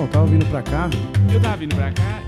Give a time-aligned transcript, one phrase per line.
[0.00, 0.88] Não, tava vindo pra cá.
[1.30, 2.22] Eu tava vindo pra cá.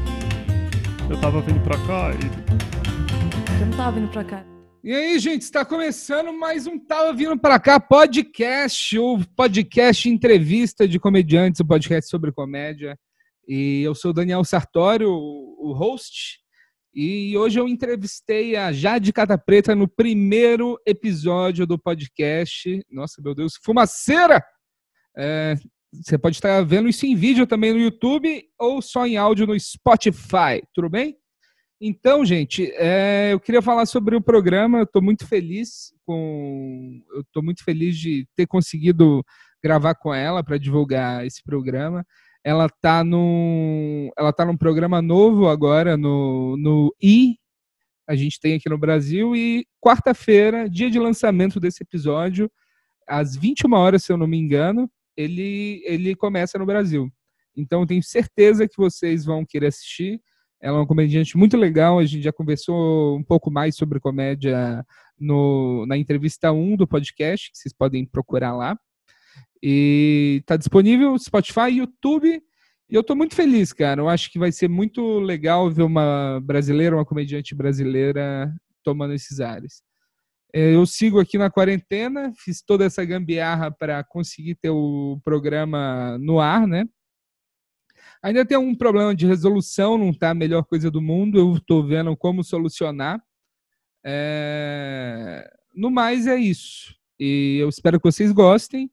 [1.08, 3.62] Eu tava vindo pra cá e.
[3.62, 4.44] Eu não tava vindo pra cá.
[4.84, 10.86] E aí, gente, está começando mais um Tava Vindo Pra Cá podcast, o podcast entrevista
[10.86, 12.94] de comediantes, o podcast sobre comédia.
[13.48, 16.40] E eu sou o Daniel Sartório, o host,
[16.94, 22.84] e hoje eu entrevistei a Jade Cata Preta no primeiro episódio do podcast.
[22.90, 24.44] Nossa, meu Deus, fumaceira!
[25.16, 25.54] É,
[25.92, 29.58] você pode estar vendo isso em vídeo também no YouTube ou só em áudio no
[29.58, 31.16] Spotify, tudo bem?
[31.84, 34.78] Então, gente, é, eu queria falar sobre o programa.
[34.78, 39.24] Eu estou muito feliz com, eu estou muito feliz de ter conseguido
[39.62, 42.06] gravar com ela para divulgar esse programa.
[42.44, 47.36] Ela está num, ela tá num programa novo agora no, no I.
[48.08, 52.50] A gente tem aqui no Brasil e quarta-feira, dia de lançamento desse episódio,
[53.08, 57.08] às 21 horas, se eu não me engano, ele ele começa no Brasil.
[57.56, 60.20] Então, tenho certeza que vocês vão querer assistir
[60.62, 61.98] ela é uma comediante muito legal.
[61.98, 64.86] A gente já conversou um pouco mais sobre comédia
[65.18, 68.78] no, na entrevista 1 do podcast, que vocês podem procurar lá.
[69.60, 72.40] E está disponível Spotify, YouTube.
[72.88, 74.00] E eu estou muito feliz, cara.
[74.00, 79.40] Eu acho que vai ser muito legal ver uma brasileira, uma comediante brasileira tomando esses
[79.40, 79.82] ares.
[80.54, 86.18] É, eu sigo aqui na quarentena, fiz toda essa gambiarra para conseguir ter o programa
[86.18, 86.86] no ar, né?
[88.22, 91.38] Ainda tem um problema de resolução, não está a melhor coisa do mundo.
[91.38, 93.20] Eu estou vendo como solucionar.
[94.04, 95.50] É...
[95.74, 96.94] No mais, é isso.
[97.18, 98.90] E eu espero que vocês gostem.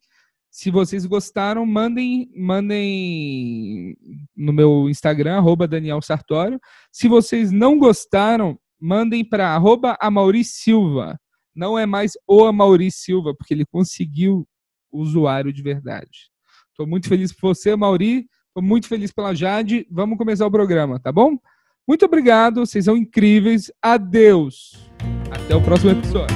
[0.49, 3.95] Se vocês gostaram, mandem, mandem
[4.35, 6.59] no meu Instagram, arroba Daniel Sartório.
[6.91, 11.19] Se vocês não gostaram, mandem para arroba Amauri Silva.
[11.59, 14.47] Não é mais o Amauri Silva, porque ele conseguiu
[14.89, 16.31] o usuário de verdade.
[16.69, 18.29] Estou muito feliz por você, Mauri.
[18.47, 19.85] Estou muito feliz pela Jade.
[19.91, 21.37] Vamos começar o programa, tá bom?
[21.85, 23.69] Muito obrigado, vocês são incríveis.
[23.81, 24.89] Adeus.
[25.29, 26.33] Até o próximo episódio.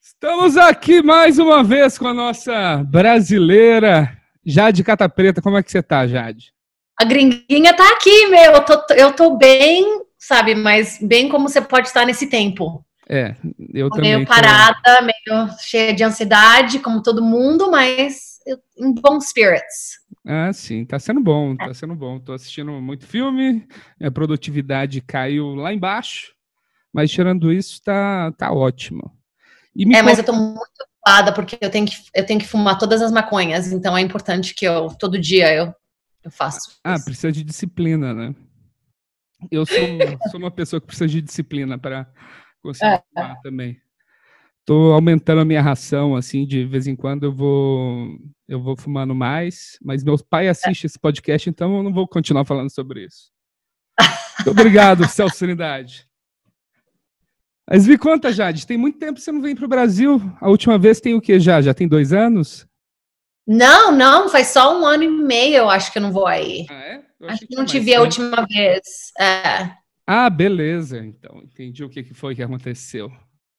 [0.00, 5.42] Estamos aqui mais uma vez com a nossa brasileira Jade Cata Preta.
[5.42, 6.55] Como é que você tá, Jade?
[6.98, 8.52] A gringuinha tá aqui, meu.
[8.52, 12.84] Eu tô, eu tô bem, sabe, mas bem como você pode estar nesse tempo.
[13.08, 13.36] É,
[13.72, 14.16] eu também.
[14.16, 15.04] Meio parada, tô...
[15.04, 18.36] meio cheia de ansiedade, como todo mundo, mas
[18.78, 20.00] em bom spirits.
[20.26, 22.18] Ah, sim, tá sendo bom, tá sendo bom.
[22.18, 23.66] Tô assistindo muito filme,
[24.02, 26.32] a produtividade caiu lá embaixo,
[26.92, 29.12] mas tirando isso, tá, tá ótimo.
[29.94, 33.00] é, mas eu tô muito ocupada porque eu tenho, que, eu tenho que fumar todas
[33.02, 35.72] as maconhas, então é importante que eu, todo dia, eu,
[36.26, 36.78] eu faço.
[36.82, 37.04] Ah, isso.
[37.04, 38.34] precisa de disciplina, né?
[39.48, 39.76] Eu sou,
[40.30, 42.12] sou uma pessoa que precisa de disciplina para
[42.60, 43.02] Consigo é.
[43.14, 43.80] fumar também.
[44.64, 49.14] Tô aumentando a minha ração, assim, de vez em quando eu vou eu vou fumando
[49.14, 50.86] mais, mas meu pai assiste é.
[50.86, 53.30] esse podcast, então eu não vou continuar falando sobre isso.
[54.38, 56.08] Muito obrigado, Celso Unidade.
[57.70, 60.20] Mas me conta, Jade, tem muito tempo que você não vem para o Brasil.
[60.40, 61.60] A última vez tem o que já?
[61.60, 62.66] Já tem dois anos?
[63.46, 66.66] Não, não, faz só um ano e meio, eu acho que eu não vou aí.
[66.68, 67.02] Ah, é?
[67.28, 69.12] Acho que não te vi a última vez.
[69.18, 69.70] É.
[70.06, 70.98] Ah, beleza.
[70.98, 73.10] Então, entendi o que foi que aconteceu.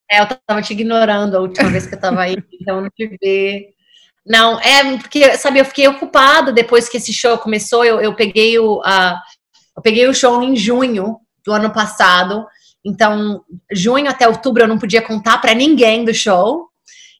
[0.09, 3.17] É, eu tava te ignorando a última vez que eu tava aí, então não te
[3.21, 3.73] vi.
[4.25, 7.83] Não, é porque, sabe, eu fiquei ocupada depois que esse show começou.
[7.83, 9.15] Eu, eu peguei o, uh,
[9.75, 12.45] eu peguei o show em junho do ano passado.
[12.85, 16.69] Então, junho até outubro eu não podia contar para ninguém do show.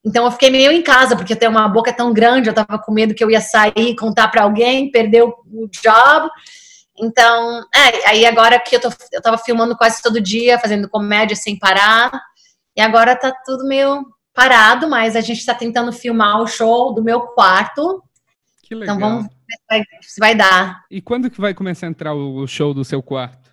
[0.06, 2.80] Então, eu fiquei meio em casa, porque eu tenho uma boca tão grande, eu tava
[2.80, 6.30] com medo que eu ia sair e contar para alguém, perder o, o job.
[7.00, 11.36] Então, é, aí agora que eu, tô, eu tava filmando quase todo dia, fazendo comédia
[11.36, 12.12] sem parar,
[12.75, 17.03] e agora tá tudo meio parado, mas a gente tá tentando filmar o show do
[17.03, 18.03] meu quarto.
[18.62, 18.96] Que legal.
[18.96, 20.86] Então vamos ver se vai, se vai dar.
[20.90, 23.47] E quando que vai começar a entrar o show do seu quarto?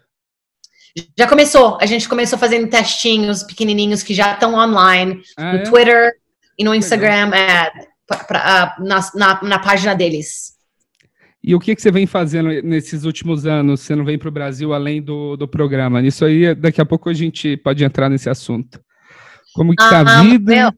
[1.19, 1.79] Já começou.
[1.81, 5.63] A gente começou fazendo testinhos pequenininhos que já estão online ah, no é?
[5.63, 6.13] Twitter
[6.59, 7.71] e no Instagram, é,
[8.07, 10.55] pra, pra, na, na, na página deles.
[11.43, 13.81] E o que, que você vem fazendo nesses últimos anos?
[13.81, 16.01] Você não vem para o Brasil além do, do programa?
[16.01, 18.81] Isso aí, daqui a pouco a gente pode entrar nesse assunto.
[19.55, 20.55] Como que está a ah, vida?
[20.55, 20.73] Meu,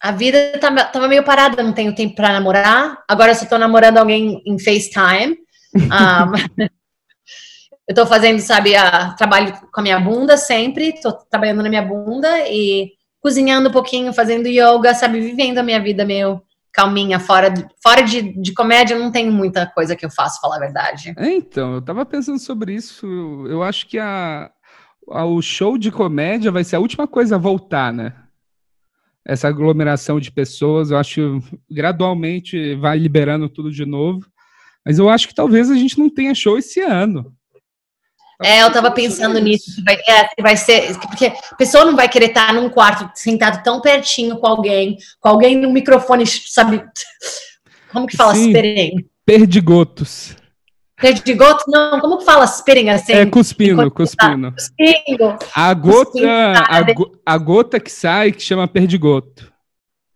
[0.00, 3.02] a vida tava, tava meio parada, não tenho tempo para namorar.
[3.08, 5.36] Agora eu só estou namorando alguém em FaceTime.
[5.74, 11.68] Um, eu estou fazendo, sabe, a, trabalho com a minha bunda sempre, estou trabalhando na
[11.68, 12.92] minha bunda e
[13.22, 16.42] cozinhando um pouquinho, fazendo yoga, sabe, vivendo a minha vida meio
[16.72, 20.56] calminha, fora, de, fora de, de comédia, não tem muita coisa que eu faço, falar
[20.56, 21.14] a verdade.
[21.16, 23.06] É, então, eu tava pensando sobre isso.
[23.46, 24.50] Eu acho que a,
[25.10, 28.14] a, o show de comédia vai ser a última coisa a voltar, né?
[29.24, 30.90] essa aglomeração de pessoas.
[30.90, 34.26] Eu acho que gradualmente vai liberando tudo de novo.
[34.84, 37.32] Mas eu acho que talvez a gente não tenha show esse ano.
[38.42, 39.82] É, eu tava pensando nisso.
[39.84, 40.98] Vai, é, vai ser.
[40.98, 45.28] Porque a pessoa não vai querer estar num quarto sentado tão pertinho com alguém, com
[45.28, 46.84] alguém no microfone, sabe?
[47.92, 49.06] Como que fala spitting?
[49.24, 50.36] Perdigotos.
[50.96, 51.64] Perdigoto?
[51.68, 53.12] Não, como que fala spitting assim?
[53.12, 54.50] É cuspindo, cuspindo.
[54.50, 55.38] Tá cuspindo.
[55.54, 59.52] A gota, a, go, a gota que sai que chama perdigoto.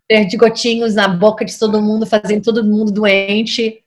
[0.09, 3.83] Perdigotinhos na boca de todo mundo, fazendo todo mundo doente.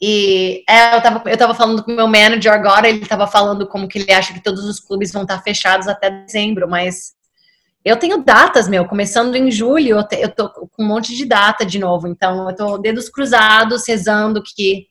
[0.00, 3.66] E é, eu, tava, eu tava falando com o meu manager agora, ele tava falando
[3.66, 7.12] como que ele acha que todos os clubes vão estar fechados até dezembro, mas
[7.84, 11.26] eu tenho datas, meu, começando em julho, eu, te, eu tô com um monte de
[11.26, 14.86] data de novo, então eu tô dedos cruzados, rezando que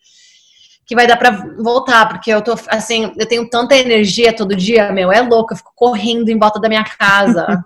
[0.86, 1.30] que vai dar para
[1.60, 5.58] voltar, porque eu tô assim, eu tenho tanta energia todo dia, meu, é louco, eu
[5.58, 7.64] fico correndo em volta da minha casa.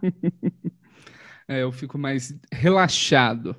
[1.47, 3.55] é, eu fico mais relaxado.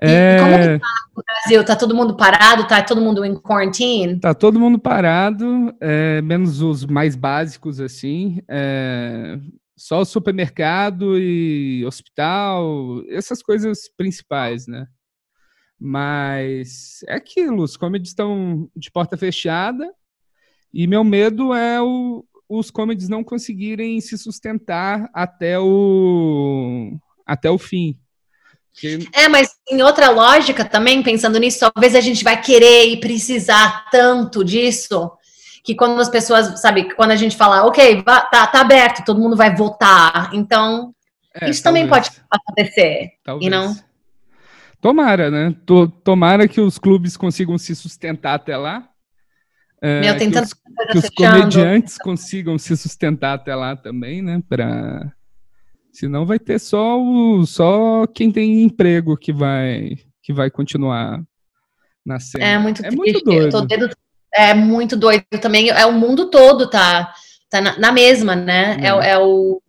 [0.00, 0.38] É...
[0.38, 1.64] como que tá no Brasil?
[1.64, 2.66] Tá todo mundo parado?
[2.66, 4.20] Tá todo mundo em quarantine?
[4.20, 8.40] Tá todo mundo parado, é, menos os mais básicos, assim.
[8.48, 9.38] É,
[9.76, 14.86] só o supermercado e hospital, essas coisas principais, né?
[15.78, 19.92] Mas é aquilo, os comedies estão de porta fechada
[20.72, 27.58] e meu medo é o, os comedies não conseguirem se sustentar até o, até o
[27.58, 27.98] fim.
[29.12, 33.86] É, mas em outra lógica também, pensando nisso, talvez a gente vai querer e precisar
[33.90, 35.10] tanto disso
[35.64, 39.34] que quando as pessoas, sabe, quando a gente fala, ok, tá, tá aberto, todo mundo
[39.34, 40.30] vai votar.
[40.32, 40.94] Então,
[41.34, 41.62] é, isso talvez.
[41.62, 43.10] também pode acontecer.
[43.24, 43.52] Talvez.
[43.52, 43.76] You know?
[44.80, 45.54] Tomara, né?
[46.04, 48.88] Tomara que os clubes consigam se sustentar até lá.
[49.82, 54.40] É, Meu, que os, que os comediantes consigam se sustentar até lá também, né?
[54.48, 55.12] Pra
[55.96, 61.22] Senão vai ter só o só quem tem emprego que vai que vai continuar
[62.04, 62.44] na cena.
[62.44, 63.66] É muito é Muito doido.
[63.66, 63.90] Dedo,
[64.34, 65.70] é muito doido também.
[65.70, 67.14] É o mundo todo tá
[67.48, 68.76] tá na, na mesma, né?
[68.82, 69.62] É, é, é o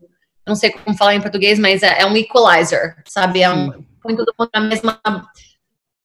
[0.45, 3.41] não sei como falar em português, mas é, é um equalizer, sabe?
[3.41, 3.71] É um
[4.03, 4.99] põe todo mundo na mesma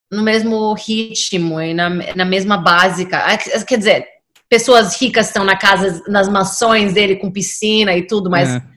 [0.09, 3.19] no mesmo ritmo e na, na mesma básica.
[3.19, 4.07] Ah, quer dizer,
[4.49, 8.73] pessoas ricas estão na casa, nas mansões dele com piscina e tudo, mas é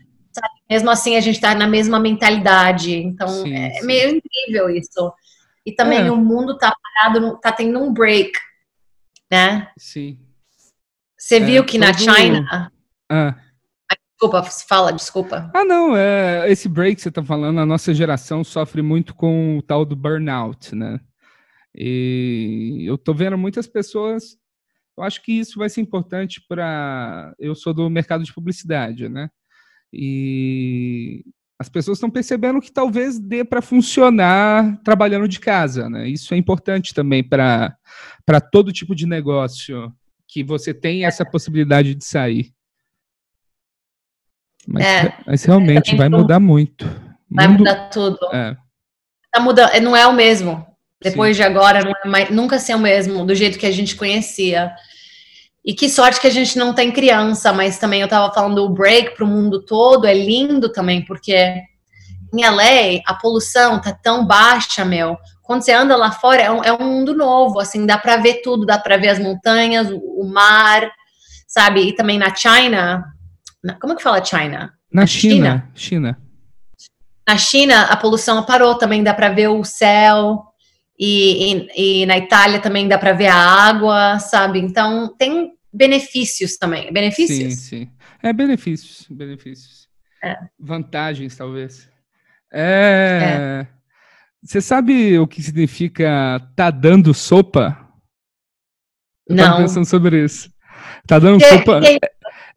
[0.70, 2.96] mesmo assim a gente está na mesma mentalidade.
[2.96, 3.86] Então sim, é sim.
[3.86, 5.14] meio incrível isso.
[5.66, 6.12] E também é.
[6.12, 8.32] o mundo está parado, está tendo um break,
[9.32, 9.70] né?
[9.78, 10.20] Sim.
[11.18, 11.88] Você é, viu que todo...
[11.88, 12.72] na China.
[13.10, 13.36] Ah.
[14.12, 15.52] Desculpa, fala, desculpa.
[15.54, 19.58] Ah, não, é, esse break que você está falando, a nossa geração sofre muito com
[19.58, 21.00] o tal do burnout, né?
[21.76, 24.38] E eu tô vendo muitas pessoas.
[24.98, 27.34] Eu acho que isso vai ser importante para.
[27.38, 29.30] Eu sou do mercado de publicidade, né?
[29.94, 31.24] E
[31.60, 36.08] as pessoas estão percebendo que talvez dê para funcionar trabalhando de casa, né?
[36.08, 37.78] Isso é importante também para
[38.52, 39.92] todo tipo de negócio,
[40.28, 42.54] que você tem essa possibilidade de sair.
[44.68, 46.86] Mas, é, mas realmente vai mudar muito.
[47.30, 48.18] Vai Mundo, mudar tudo.
[48.34, 48.58] É.
[49.32, 50.66] Tá mudando, não é o mesmo.
[51.02, 51.44] Depois Sim.
[51.44, 54.74] de agora, é mais, nunca ser o mesmo, do jeito que a gente conhecia.
[55.66, 58.70] E que sorte que a gente não tem criança, mas também eu tava falando o
[58.70, 61.64] break para o mundo todo é lindo também, porque
[62.32, 65.18] em LA a poluição tá tão baixa, meu.
[65.42, 68.42] Quando você anda lá fora é um, é um mundo novo, assim, dá para ver
[68.44, 70.88] tudo, dá para ver as montanhas, o, o, mar,
[71.48, 71.82] sabe?
[71.82, 73.04] E também na China,
[73.64, 74.72] na, como que fala China?
[74.92, 75.72] Na, na China, China.
[75.74, 76.18] China.
[77.28, 80.44] Na China a poluição parou, também dá para ver o céu.
[80.98, 84.60] E, e, e, na Itália também dá para ver a água, sabe?
[84.60, 86.92] Então tem benefícios também.
[86.92, 87.54] Benefícios?
[87.54, 87.90] Sim, sim.
[88.24, 89.90] É benefícios, benefícios.
[90.24, 90.38] É.
[90.58, 91.90] Vantagens, talvez.
[92.52, 93.20] É...
[93.22, 93.68] é.
[94.42, 97.78] Você sabe o que significa tá dando sopa?
[99.28, 99.58] Eu Não.
[99.58, 100.50] pensando sobre isso.
[101.08, 102.00] Tá dando que, sopa que...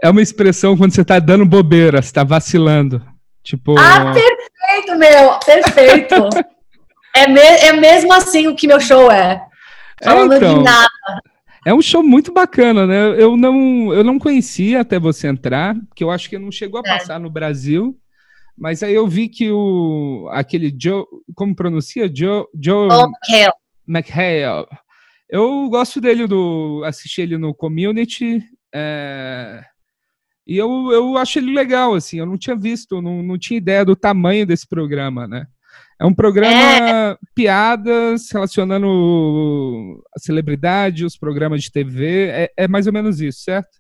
[0.03, 3.03] é uma expressão quando você tá dando bobeira, você tá vacilando.
[3.43, 3.79] Tipo.
[3.79, 5.39] Ah, perfeito, meu!
[5.41, 6.29] Perfeito!
[7.25, 7.41] é, me...
[7.41, 9.43] é mesmo assim o que meu show é.
[10.03, 10.59] Falando é, então...
[10.59, 10.89] de nada.
[11.67, 13.23] É um show muito bacana, né?
[13.23, 16.89] Eu não, eu não conhecia até você entrar, que eu acho que não chegou a
[16.89, 16.99] é.
[16.99, 17.19] passar é.
[17.19, 17.99] no Brasil.
[18.57, 22.11] Mas aí eu vi que o aquele Joe, como pronuncia?
[22.13, 23.53] Joe, Joe McHale.
[23.87, 24.67] McHale.
[25.29, 28.43] Eu gosto dele do assistir ele no Community.
[28.75, 29.63] É,
[30.47, 32.19] e eu, eu acho ele legal, assim.
[32.19, 35.47] Eu não tinha visto, não, não tinha ideia do tamanho desse programa, né?
[36.01, 37.19] É um programa é...
[37.35, 42.29] piadas relacionando a celebridade, os programas de TV.
[42.29, 43.79] É, é mais ou menos isso, certo?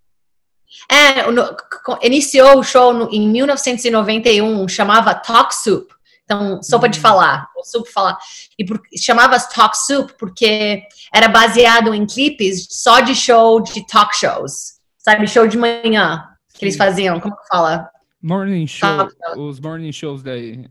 [0.90, 1.56] É, no,
[2.02, 5.88] iniciou o show no, em 1991, chamava Talk Soup.
[6.24, 8.18] Então, sopa de falar, ou soup falar.
[8.58, 10.82] E chamava Talk Soup porque
[11.14, 14.74] era baseado em clipes só de show de talk shows.
[14.98, 16.22] Sabe, show de manhã
[16.52, 17.88] que eles faziam, como que fala?
[18.20, 19.08] Morning show,
[19.38, 20.66] os morning shows daí.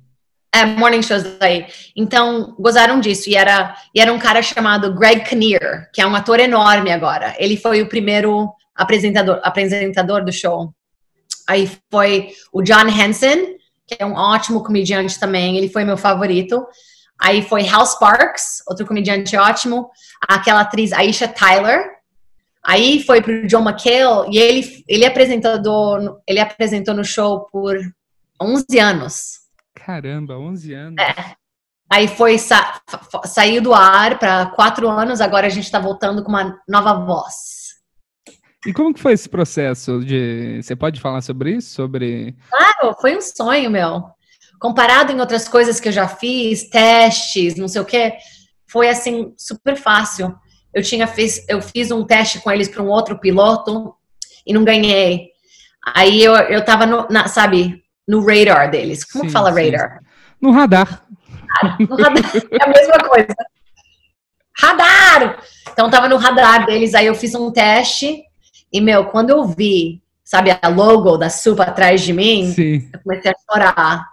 [0.54, 1.68] É, morning shows daí.
[1.96, 3.30] Então, gozaram disso.
[3.30, 7.36] E era, e era um cara chamado Greg Kinnear, que é um ator enorme agora.
[7.38, 10.74] Ele foi o primeiro apresentador, apresentador do show.
[11.48, 16.66] Aí foi o John Hansen, que é um ótimo comediante também, ele foi meu favorito.
[17.20, 19.90] Aí foi Hal Sparks, outro comediante ótimo.
[20.28, 21.98] Aquela atriz Aisha Tyler.
[22.64, 27.80] Aí foi pro John McHale e ele, ele, apresentou, ele apresentou no show por
[28.42, 29.47] 11 anos.
[29.88, 30.96] Caramba, 11 anos.
[31.02, 31.34] É.
[31.90, 32.82] Aí foi sa
[33.24, 37.78] saiu do ar para quatro anos, agora a gente está voltando com uma nova voz.
[38.66, 40.60] E como que foi esse processo de.
[40.62, 41.74] Você pode falar sobre isso?
[41.74, 42.36] Sobre.
[42.50, 44.04] Claro, foi um sonho, meu.
[44.60, 48.18] Comparado em outras coisas que eu já fiz, testes, não sei o quê,
[48.70, 50.36] foi assim, super fácil.
[50.74, 53.96] Eu tinha fiz, eu fiz um teste com eles para um outro piloto
[54.46, 55.30] e não ganhei.
[55.96, 59.04] Aí eu, eu tava no, na, sabe, no radar deles.
[59.04, 60.00] Como sim, fala radar?
[60.00, 60.06] Sim.
[60.42, 61.04] No radar.
[61.80, 62.24] no radar.
[62.52, 63.36] É a mesma coisa.
[64.60, 65.44] Radar!
[65.72, 68.24] Então tava no radar deles, aí eu fiz um teste
[68.72, 72.90] e, meu, quando eu vi, sabe, a logo da Supa atrás de mim, Sim.
[72.94, 74.06] eu comecei a chorar.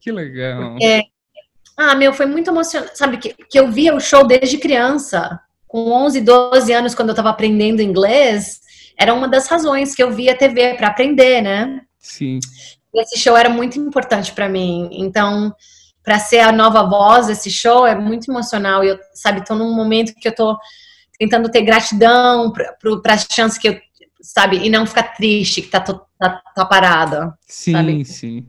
[0.00, 0.70] Que legal.
[0.70, 1.02] Porque,
[1.76, 2.96] ah, meu, foi muito emocionante.
[2.96, 5.40] Sabe, que, que eu via o show desde criança.
[5.66, 8.60] Com 11, 12 anos, quando eu tava aprendendo inglês,
[8.98, 11.82] era uma das razões que eu via TV para aprender, né?
[11.98, 12.38] Sim.
[12.94, 14.88] Esse show era muito importante para mim.
[14.92, 15.54] Então,
[16.02, 18.82] para ser a nova voz desse show é muito emocional.
[18.82, 20.56] E eu, sabe, tô num momento que eu tô
[21.18, 23.80] tentando ter gratidão para as chances que eu
[24.20, 24.58] sabe?
[24.58, 27.34] E não ficar triste que tá, tá, tá parada.
[27.46, 28.04] Sim, sabe?
[28.04, 28.46] sim.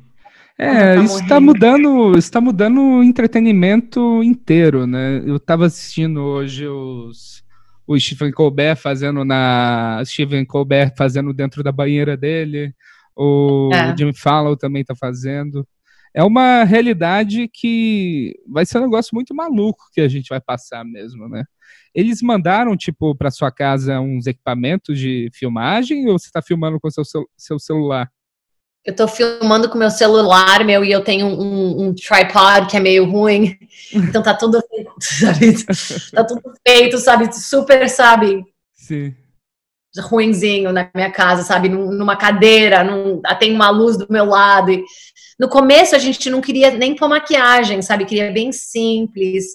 [0.58, 5.24] É, tá isso está mudando, está mudando o entretenimento inteiro, né?
[5.26, 7.40] Eu estava assistindo hoje os
[7.88, 12.76] o Stephen Colbert fazendo na Stephen Colbert fazendo dentro da banheira dele,
[13.22, 13.96] o é.
[13.98, 15.68] Jimmy Fallon também está fazendo.
[16.14, 20.86] É uma realidade que vai ser um negócio muito maluco que a gente vai passar
[20.86, 21.44] mesmo, né?
[21.94, 26.90] Eles mandaram, tipo, para sua casa uns equipamentos de filmagem ou você está filmando com
[26.90, 27.04] seu,
[27.38, 28.10] seu celular?
[28.86, 32.80] Eu estou filmando com meu celular, meu, e eu tenho um, um, tripod que é
[32.80, 33.58] meio ruim.
[33.94, 34.62] Então tá tudo,
[35.00, 35.56] sabe?
[36.12, 37.34] Tá tudo feito, sabe?
[37.36, 38.46] Super, sabe?
[38.74, 39.16] Sim.
[39.98, 41.70] Ruinzinho na minha casa, sabe?
[41.70, 44.72] Numa cadeira, num, tem uma luz do meu lado.
[44.72, 44.84] E
[45.40, 48.06] no começo a gente não queria nem pôr maquiagem, sabe?
[48.06, 49.46] Queria bem simples.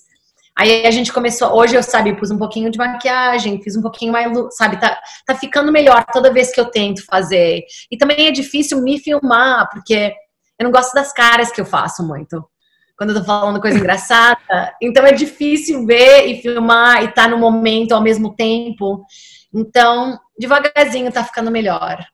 [0.57, 4.13] Aí a gente começou, hoje eu, sabe, pus um pouquinho de maquiagem, fiz um pouquinho
[4.13, 7.65] mais, sabe, tá, tá ficando melhor toda vez que eu tento fazer.
[7.91, 10.15] E também é difícil me filmar, porque
[10.59, 12.45] eu não gosto das caras que eu faço muito.
[12.97, 14.75] Quando eu tô falando coisa engraçada.
[14.81, 19.05] Então é difícil ver e filmar e estar tá no momento ao mesmo tempo.
[19.55, 22.05] Então, devagarzinho tá ficando melhor.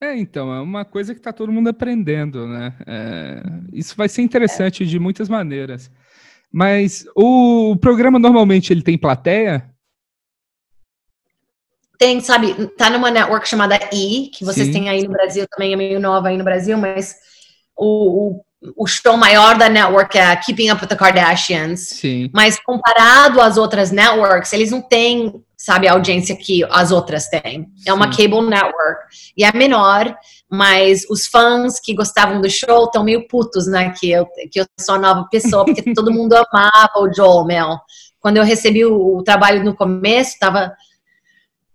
[0.00, 2.74] É, então, é uma coisa que tá todo mundo aprendendo, né?
[2.86, 4.86] É, isso vai ser interessante é.
[4.86, 5.90] de muitas maneiras.
[6.52, 9.68] Mas o programa normalmente ele tem plateia?
[11.98, 14.72] Tem, sabe, tá numa network chamada E, que vocês Sim.
[14.72, 17.16] têm aí no Brasil, também é meio nova aí no Brasil, mas
[17.74, 18.44] o, o,
[18.76, 21.88] o show maior da network é Keeping Up with the Kardashians.
[21.88, 22.30] Sim.
[22.34, 27.66] Mas comparado às outras networks, eles não têm, sabe, a audiência que as outras têm.
[27.86, 29.06] É uma cable network.
[29.36, 30.14] E é menor,
[30.50, 33.92] mas os fãs que gostavam do show estão meio putos, né?
[33.98, 37.80] Que eu, que eu sou a nova pessoa, porque todo mundo amava o Joel Mel.
[38.20, 40.72] Quando eu recebi o, o, trabalho no começo, tava,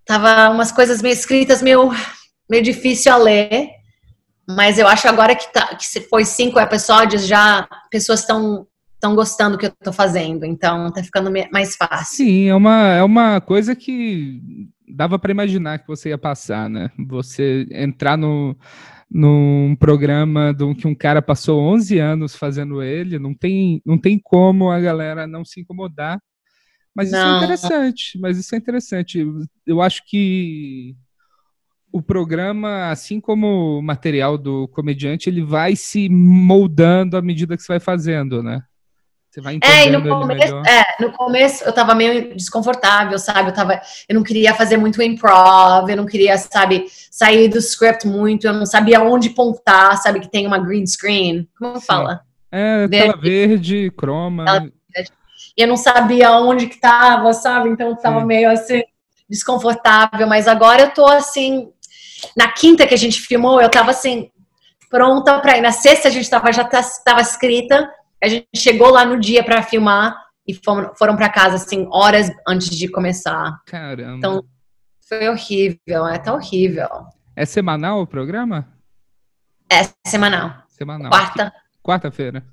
[0.06, 1.92] tava umas coisas meio escritas meio,
[2.50, 3.70] meio difícil a ler.
[4.48, 8.68] Mas eu acho agora que, tá, que se foi cinco episódios, já pessoas estão
[9.02, 12.18] estão gostando do que eu estou fazendo, então tá ficando mais fácil.
[12.18, 14.40] Sim, é uma, é uma coisa que
[14.88, 16.92] dava para imaginar que você ia passar, né?
[17.08, 18.56] Você entrar no,
[19.10, 24.20] num programa do, que um cara passou 11 anos fazendo ele, não tem, não tem
[24.20, 26.22] como a galera não se incomodar.
[26.94, 27.34] Mas isso é não.
[27.34, 29.26] é interessante, mas isso é interessante.
[29.66, 30.96] Eu acho que
[31.92, 37.64] o programa, assim como o material do comediante, ele vai se moldando à medida que
[37.64, 38.62] você vai fazendo, né?
[39.32, 43.50] Você vai é, e no começo, é, no começo eu tava meio desconfortável, sabe?
[43.50, 48.06] Eu, tava, eu não queria fazer muito improv, eu não queria, sabe, sair do script
[48.06, 50.20] muito, eu não sabia onde pontar, sabe?
[50.20, 51.48] Que tem uma green screen.
[51.58, 51.86] Como Sim.
[51.86, 52.22] fala?
[52.52, 52.98] É, verde.
[52.98, 54.44] tela verde, croma.
[54.44, 55.12] Tela verde.
[55.58, 57.70] E eu não sabia onde que tava, sabe?
[57.70, 58.26] Então eu tava Sim.
[58.26, 58.84] meio assim,
[59.30, 60.28] desconfortável.
[60.28, 61.70] Mas agora eu tô assim.
[62.36, 64.30] Na quinta que a gente filmou, eu tava assim,
[64.90, 65.62] pronta pra ir.
[65.62, 67.90] Na sexta a gente tava, já tava escrita
[68.24, 70.16] A gente chegou lá no dia para filmar
[70.48, 73.60] e foram, foram para casa, assim, horas antes de começar.
[73.66, 74.18] Caramba.
[74.18, 74.44] Então,
[75.08, 76.88] foi horrível, é tá horrível.
[77.36, 78.68] É semanal o programa?
[79.70, 80.64] É semanal.
[80.68, 81.10] Semanal.
[81.10, 82.46] Quarta, Quarta-feira.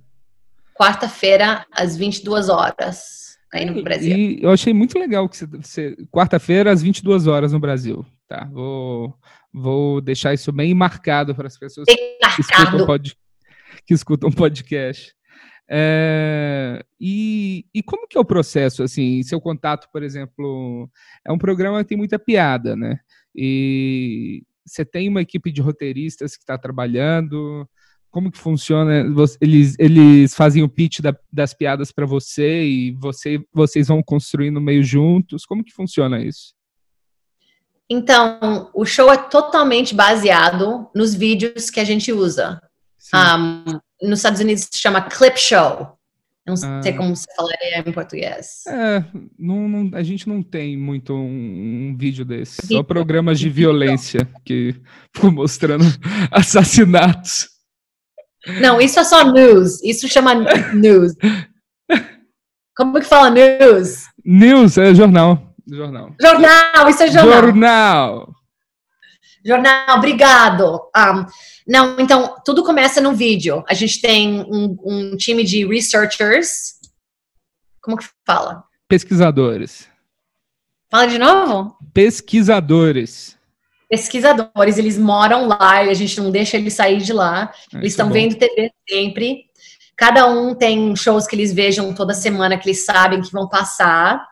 [0.75, 4.17] quarta-feira, às 22 horas, aí no Brasil.
[4.17, 8.49] E eu achei muito legal que você, quarta-feira às 22 horas no Brasil, tá?
[8.51, 9.15] Vou,
[9.53, 11.97] vou deixar isso bem marcado para as pessoas Bem
[12.35, 13.17] que escutam, pod,
[13.87, 15.15] que escutam podcast.
[15.71, 20.89] É, e, e como que é o processo, assim, seu contato, por exemplo,
[21.27, 22.99] é um programa que tem muita piada, né?
[23.35, 27.69] E você tem uma equipe de roteiristas que está trabalhando,
[28.11, 29.05] como que funciona?
[29.41, 34.61] Eles, eles fazem o pitch da- das piadas para você e você, vocês vão construindo
[34.61, 36.55] meio juntos, como que funciona isso?
[37.91, 42.61] Então, o show é totalmente baseado nos vídeos que a gente usa.
[43.15, 45.95] Um, nos Estados Unidos se chama clip show.
[46.47, 46.97] Não sei Ah.
[46.97, 48.63] como se falaria em português.
[48.67, 49.05] É,
[49.39, 52.67] não, não- a gente não tem muito um, um vídeo desse.
[52.67, 54.75] Só programas de violência que
[55.15, 55.85] ficam mostrando
[56.33, 57.49] assassinatos.
[58.63, 59.83] Não, isso é só news.
[59.83, 60.35] Isso chama
[60.73, 61.13] news.
[62.75, 64.05] Como que fala news?
[64.25, 65.55] News é jornal.
[65.71, 66.15] Jornal.
[66.19, 67.43] Jornal, isso é jornal.
[67.43, 68.35] Jornal.
[69.45, 70.81] Jornal, obrigado.
[70.97, 71.27] Um,
[71.69, 73.63] não, então, tudo começa no vídeo.
[73.69, 76.75] A gente tem um, um time de researchers.
[77.83, 78.65] Como que fala?
[78.89, 79.87] Pesquisadores.
[80.91, 81.77] Fala de novo?
[81.93, 83.37] Pesquisadores.
[83.91, 87.53] Pesquisadores, eles moram lá e a gente não deixa eles sair de lá.
[87.75, 89.45] É, Eles estão vendo TV sempre.
[89.97, 94.25] Cada um tem shows que eles vejam toda semana, que eles sabem que vão passar.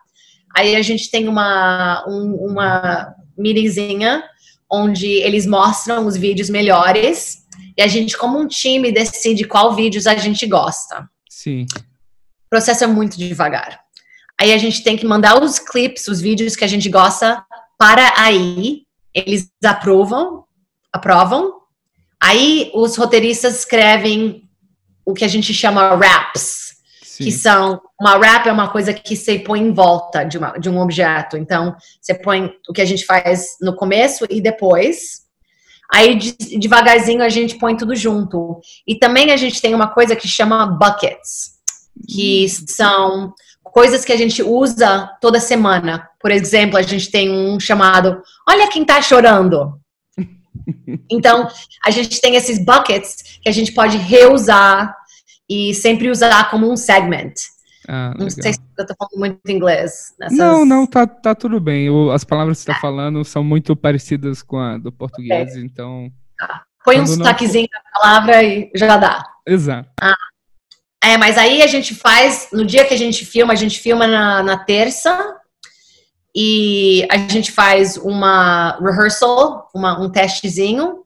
[0.55, 4.23] Aí a gente tem uma, um- uma meetingzinha
[4.71, 7.37] onde eles mostram os vídeos melhores.
[7.77, 11.07] E a gente, como um time, decide qual vídeos a gente gosta.
[11.29, 11.65] Sim.
[11.75, 13.79] O processo é muito devagar.
[14.39, 17.43] Aí a gente tem que mandar os clips, os vídeos que a gente gosta
[17.77, 18.83] para aí.
[19.13, 20.43] Eles aprovam,
[20.93, 21.53] aprovam.
[22.21, 24.47] Aí os roteiristas escrevem
[25.05, 26.66] o que a gente chama raps,
[27.17, 27.37] que Sim.
[27.37, 30.79] são uma rap é uma coisa que você põe em volta de, uma- de um
[30.79, 31.35] objeto.
[31.35, 35.25] Então você põe o que a gente faz no começo e depois.
[35.91, 38.59] Aí de- devagarzinho a gente põe tudo junto.
[38.87, 41.57] E também a gente tem uma coisa que chama buckets
[42.07, 46.07] que são coisas que a gente usa toda semana.
[46.19, 49.79] Por exemplo, a gente tem um chamado Olha quem tá chorando.
[51.09, 51.47] Então,
[51.85, 54.93] a gente tem esses buckets que a gente pode reusar
[55.49, 57.33] e sempre usar como um segment.
[57.87, 60.13] Ah, Não sei se eu tô falando muito inglês.
[60.19, 61.89] nessas- Não, não, tá, tá tudo bem.
[61.89, 66.11] O- as palavras que você tá falando são muito parecidas com a do português, então.
[66.83, 69.23] Põe um quando não- sotaquezinho na palavra e já dá.
[69.47, 69.89] Exato.
[71.03, 74.05] É, mas aí a gente faz, no dia que a gente filma, a gente filma
[74.05, 75.35] na, na terça
[76.35, 81.03] e a gente faz uma rehearsal, uma, um testezinho.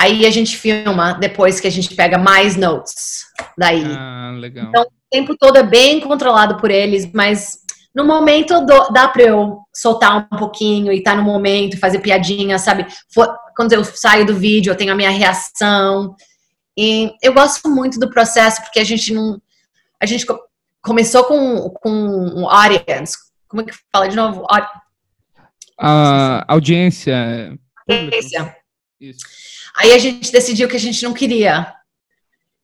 [0.00, 3.26] Aí a gente filma depois que a gente pega mais notes
[3.58, 3.84] daí.
[3.86, 4.68] Ah, legal.
[4.68, 7.58] Então, O tempo todo é bem controlado por eles, mas
[7.94, 12.58] no momento do- dá pra eu soltar um pouquinho e tá no momento, fazer piadinha,
[12.58, 12.86] sabe?
[13.12, 16.14] For- quando eu saio do vídeo, eu tenho a minha reação.
[16.78, 19.42] E eu gosto muito do processo, porque a gente não.
[20.00, 20.40] A gente co-
[20.80, 23.16] começou com, com um audience.
[23.48, 24.46] Como é que fala de novo?
[24.48, 24.68] Au-
[25.76, 27.58] A audiência.
[27.86, 28.04] pública.
[28.16, 28.56] Audiência.
[29.00, 29.26] Isso.
[29.76, 31.72] Aí a gente decidiu que a gente não queria.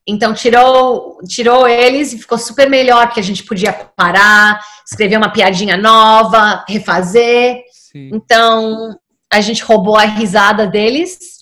[0.06, 5.32] Então tirou, tirou eles e ficou super melhor, porque a gente podia parar, escrever uma
[5.32, 7.62] piadinha nova, refazer.
[7.72, 8.10] Sim.
[8.12, 8.96] Então
[9.32, 11.40] a gente roubou a risada deles.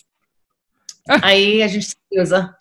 [1.22, 2.54] Aí a gente usa.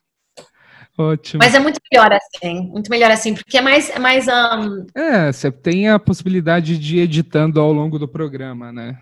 [0.98, 1.40] Ótimo.
[1.44, 5.32] Mas é muito melhor assim, muito melhor assim, porque é mais, é mais um, É,
[5.32, 9.00] você tem a possibilidade de ir editando ao longo do programa, né?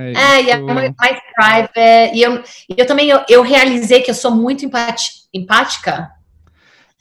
[0.00, 2.14] É, É, e é mais private.
[2.14, 2.42] E eu,
[2.76, 6.10] eu também eu, eu realizei que eu sou muito empati- empática.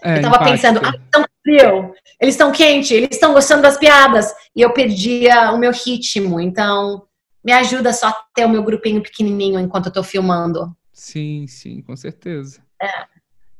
[0.03, 0.51] é, eu tava empática.
[0.51, 4.33] pensando, ah, estão frio, eles estão quente, eles estão gostando das piadas.
[4.55, 6.39] E eu perdia o meu ritmo.
[6.39, 7.05] Então,
[7.43, 10.75] me ajuda só a ter o meu grupinho pequenininho enquanto eu tô filmando.
[10.91, 12.61] Sim, sim, com certeza.
[12.81, 13.05] É.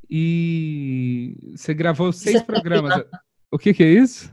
[0.09, 3.03] E você gravou seis é programas.
[3.51, 4.29] O que que é isso?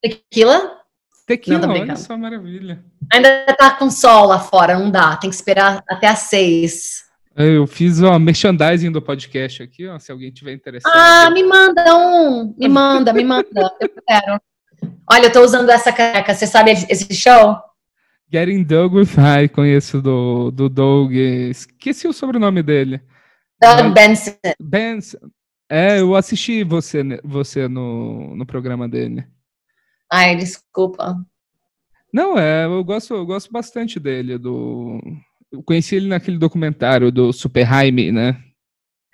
[0.00, 0.77] Tequila
[1.28, 2.82] Tequila, Não, tô olha só, maravilha.
[3.12, 5.14] ainda tá com sol lá fora, não dá.
[5.18, 7.04] Tem que esperar até às seis.
[7.36, 10.90] Eu fiz ó, merchandising do podcast aqui, ó, se alguém tiver interessado.
[10.92, 12.54] Ah, me manda um.
[12.58, 13.46] Me manda, me manda.
[13.78, 14.40] Eu quero.
[15.10, 16.34] Olha, eu tô usando essa caneca.
[16.34, 17.56] Você sabe esse show?
[18.30, 21.12] Getting Doug with High, conheço do, do Doug.
[21.12, 23.00] Esqueci o sobrenome dele.
[23.60, 24.32] Doug Benson.
[24.60, 25.18] Benson.
[25.68, 29.26] É, eu assisti você, você no, no programa dele.
[30.10, 31.16] Ai, desculpa.
[32.12, 34.38] Não, é, eu gosto, eu gosto bastante dele.
[34.38, 34.98] Do,
[35.52, 38.42] eu conheci ele naquele documentário do Super Jaime, né?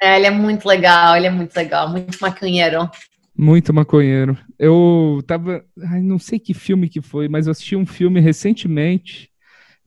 [0.01, 2.89] É, ele é muito legal, ele é muito legal, muito maconheiro.
[3.37, 4.39] Muito maconheiro.
[4.59, 5.65] Eu tava.
[5.91, 9.29] Ai, não sei que filme que foi, mas eu assisti um filme recentemente,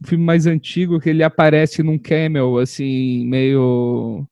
[0.04, 4.28] um filme mais antigo, que ele aparece num camel, assim, meio.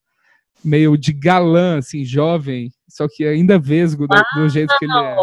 [0.64, 5.16] meio de galã, assim, jovem, só que ainda vesgo do, do jeito que ele é.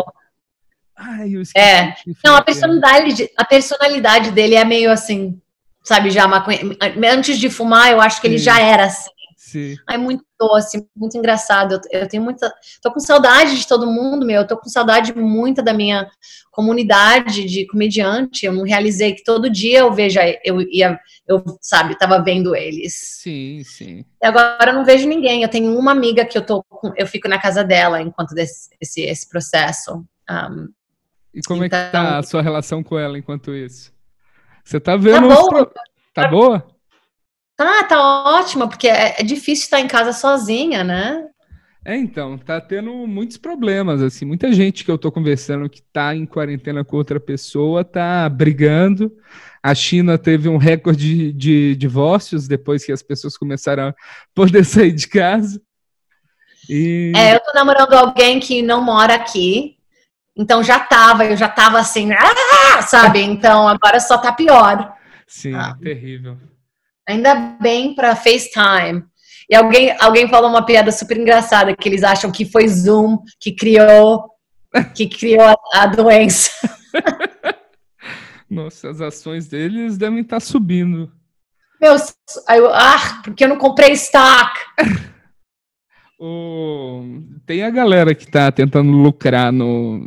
[1.02, 1.66] Ai, eu esqueci.
[1.66, 1.94] É.
[2.24, 5.40] Não, a personalidade, a personalidade dele é meio assim,
[5.82, 6.60] sabe, já maconha.
[7.12, 9.10] Antes de fumar, eu acho que ele já era assim.
[9.52, 9.76] Sim.
[9.90, 11.74] É muito doce, muito engraçado.
[11.90, 12.50] Eu, eu, tenho muita.
[12.80, 14.42] Tô com saudade de todo mundo, meu.
[14.42, 16.08] Eu tô com saudade muita da minha
[16.50, 18.46] comunidade de comediante.
[18.46, 22.94] Eu não realizei que todo dia eu veja, eu ia, eu, sabe, tava vendo eles.
[22.94, 24.04] Sim, sim.
[24.22, 25.42] E agora eu não vejo ninguém.
[25.42, 28.70] Eu tenho uma amiga que eu tô com, eu fico na casa dela enquanto desse,
[28.80, 30.02] esse, esse processo.
[30.30, 30.68] Um,
[31.34, 33.92] e como então, é que tá então a sua relação com ela enquanto isso?
[34.64, 35.28] Você tá vendo.
[35.28, 35.48] Tá boa.
[35.48, 35.72] Pro...
[36.14, 36.66] Tá boa?
[37.58, 41.28] Ah, tá ótima, porque é, é difícil estar em casa sozinha, né?
[41.84, 46.14] É, então, tá tendo muitos problemas, assim, muita gente que eu tô conversando que tá
[46.14, 49.12] em quarentena com outra pessoa tá brigando.
[49.60, 53.94] A China teve um recorde de, de divórcios depois que as pessoas começaram a
[54.34, 55.60] poder sair de casa.
[56.68, 57.12] E...
[57.16, 59.76] É, eu tô namorando alguém que não mora aqui,
[60.36, 62.82] então já tava, eu já tava assim, ah!
[62.82, 63.20] sabe?
[63.20, 64.94] Então agora só tá pior.
[65.26, 65.76] Sim, ah.
[65.80, 66.38] terrível.
[67.08, 69.04] Ainda bem para FaceTime.
[69.50, 73.52] E alguém, alguém falou uma piada super engraçada que eles acham que foi Zoom que
[73.52, 74.30] criou
[74.94, 76.50] que criou a, a doença.
[78.48, 81.10] Nossa, as ações deles devem estar subindo.
[81.80, 81.96] Meu,
[82.50, 84.58] eu, ah, porque eu não comprei stock.
[86.24, 87.02] o,
[87.44, 90.06] tem a galera que está tentando lucrar no.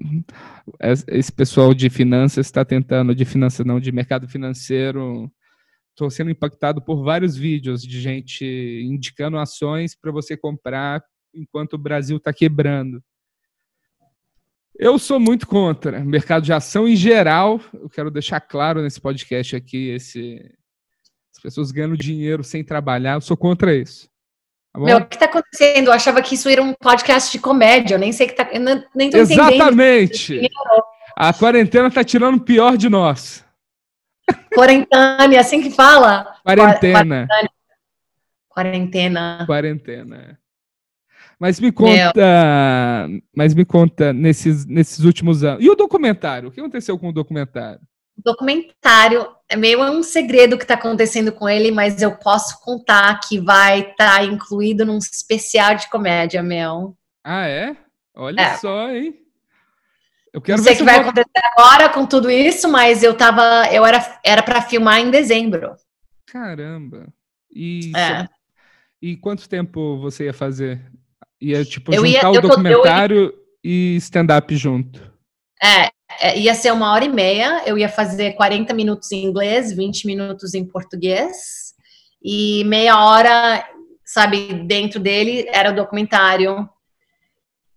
[1.10, 5.30] Esse pessoal de finanças está tentando, de finanças não, de mercado financeiro,
[5.90, 8.46] estou sendo impactado por vários vídeos de gente
[8.84, 13.04] indicando ações para você comprar enquanto o Brasil está quebrando.
[14.80, 17.60] Eu sou muito contra mercado de ação em geral.
[17.74, 20.40] Eu quero deixar claro nesse podcast aqui esse
[21.36, 23.16] as pessoas ganhando dinheiro sem trabalhar.
[23.16, 24.10] Eu sou contra isso.
[24.76, 25.88] Tá Meu, o que está acontecendo?
[25.88, 27.96] Eu achava que isso era um podcast de comédia.
[27.96, 28.50] Eu nem sei que tá.
[28.52, 28.62] Eu
[28.94, 30.42] nem tô Exatamente.
[31.16, 33.46] A quarentena está tirando o pior de nós.
[34.54, 36.36] Quarentena, assim que fala?
[36.44, 37.28] Quarentena.
[38.50, 39.46] Quarentena.
[39.46, 40.40] Quarentena.
[41.40, 43.22] Mas me conta, Meu.
[43.36, 45.64] mas me conta nesses, nesses últimos anos.
[45.64, 46.50] E o documentário?
[46.50, 47.80] O que aconteceu com o documentário?
[48.18, 53.40] Documentário é meio um segredo que está acontecendo com ele, mas eu posso contar que
[53.40, 56.98] vai estar tá incluído num especial de comédia, meu.
[57.24, 57.76] Ah, é?
[58.16, 58.58] Olha é.
[58.58, 59.20] só, hein?
[60.34, 61.04] Eu quero não sei o que vai vou...
[61.04, 63.68] acontecer agora com tudo isso, mas eu tava.
[63.72, 65.76] Eu era era para filmar em dezembro.
[66.26, 67.08] Caramba.
[67.50, 68.28] E, é.
[69.02, 70.92] e quanto tempo você ia fazer?
[71.40, 73.44] Ia, tipo, eu juntar ia, o documentário tô, ia...
[73.64, 75.14] e stand-up junto.
[75.64, 75.90] É,
[76.36, 77.64] ia ser uma hora e meia.
[77.66, 81.74] Eu ia fazer 40 minutos em inglês, 20 minutos em português.
[82.24, 83.68] E meia hora,
[84.04, 86.70] sabe, dentro dele era o documentário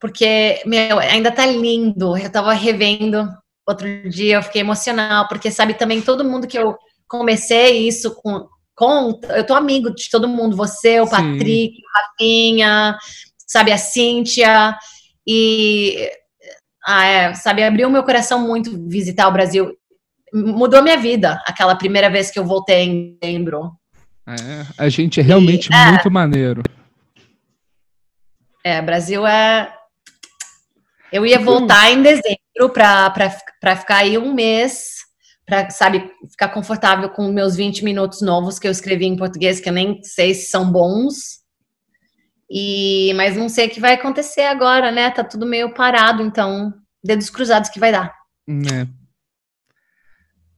[0.01, 2.17] porque, meu, ainda tá lindo.
[2.17, 3.29] Eu tava revendo
[3.67, 8.47] outro dia, eu fiquei emocional, porque, sabe, também todo mundo que eu comecei isso com,
[8.75, 11.11] com eu tô amigo de todo mundo, você, o Sim.
[11.11, 12.99] Patrick, o Rafinha,
[13.47, 14.77] sabe, a Cíntia,
[15.27, 16.11] e,
[16.91, 19.77] ah, é, sabe, abriu meu coração muito visitar o Brasil,
[20.33, 23.73] mudou minha vida, aquela primeira vez que eu voltei em dezembro.
[24.27, 26.63] É, a gente é realmente e, é, muito maneiro.
[28.65, 29.71] É, Brasil é,
[31.13, 34.95] eu ia voltar em dezembro para ficar aí um mês,
[35.45, 39.69] para, sabe, ficar confortável com meus 20 minutos novos que eu escrevi em português, que
[39.69, 41.41] eu nem sei se são bons.
[42.51, 45.11] E, mas não sei o que vai acontecer agora, né?
[45.11, 46.73] Tá tudo meio parado, então,
[47.05, 48.15] dedos cruzados que vai dar.
[48.49, 48.99] É.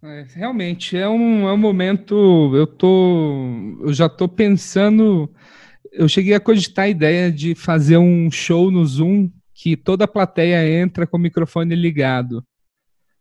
[0.02, 2.52] É, realmente é um, é um momento.
[2.54, 5.32] Eu tô, eu já tô pensando.
[5.92, 10.08] Eu cheguei a cogitar a ideia de fazer um show no Zoom que toda a
[10.08, 12.42] plateia entra com o microfone ligado.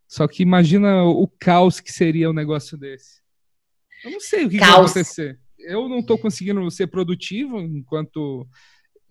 [0.08, 3.20] Só que imagina o caos que seria um negócio desse.
[4.04, 5.40] Eu não sei o que, que vai acontecer.
[5.60, 8.48] Eu não estou conseguindo ser produtivo enquanto.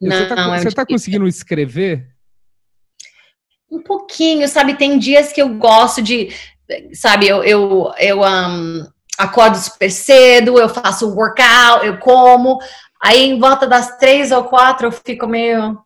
[0.00, 0.16] Não,
[0.56, 2.08] você está é tá conseguindo escrever?
[3.70, 4.76] Um pouquinho, sabe?
[4.76, 6.28] Tem dias que eu gosto de.
[6.92, 8.86] Sabe, eu, eu, eu um,
[9.18, 12.58] acordo super cedo, eu faço workout, eu como.
[13.02, 15.78] Aí em volta das três ou quatro eu fico meio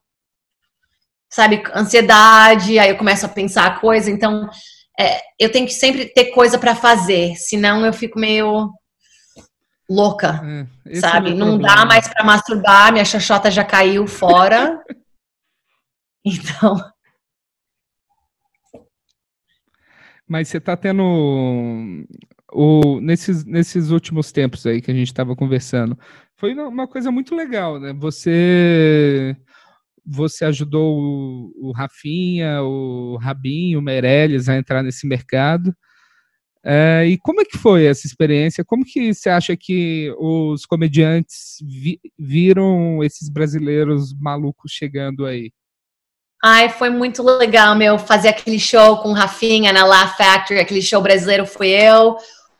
[1.33, 4.51] sabe, ansiedade, aí eu começo a pensar a coisa, então
[5.01, 8.70] é, eu tenho que sempre ter coisa para fazer, senão eu fico meio
[9.92, 10.40] louca,
[10.87, 11.33] é, sabe?
[11.33, 14.83] É Não dá mais para masturbar, minha xoxota já caiu fora.
[16.24, 16.76] então.
[20.26, 21.02] Mas você tá tendo
[22.52, 25.98] o, nesses, nesses últimos tempos aí que a gente estava conversando,
[26.37, 27.92] foi uma coisa muito legal, né?
[27.92, 29.37] Você
[30.05, 35.74] você ajudou o, o Rafinha, o Rabinho, o Meirelles a entrar nesse mercado.
[36.64, 38.64] É, e como é que foi essa experiência?
[38.64, 45.51] Como que você acha que os comediantes vi, viram esses brasileiros malucos chegando aí?
[46.44, 50.83] Ai, foi muito legal, meu, fazer aquele show com o Rafinha na La Factory, aquele
[50.83, 52.16] show brasileiro fui eu,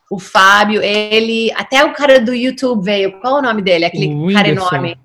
[0.09, 3.85] o Fábio, ele, até o cara do YouTube veio, qual é o nome dele?
[3.85, 4.97] Aquele cara enorme.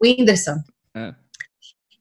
[0.00, 0.56] O Whindersson.
[0.94, 1.14] É.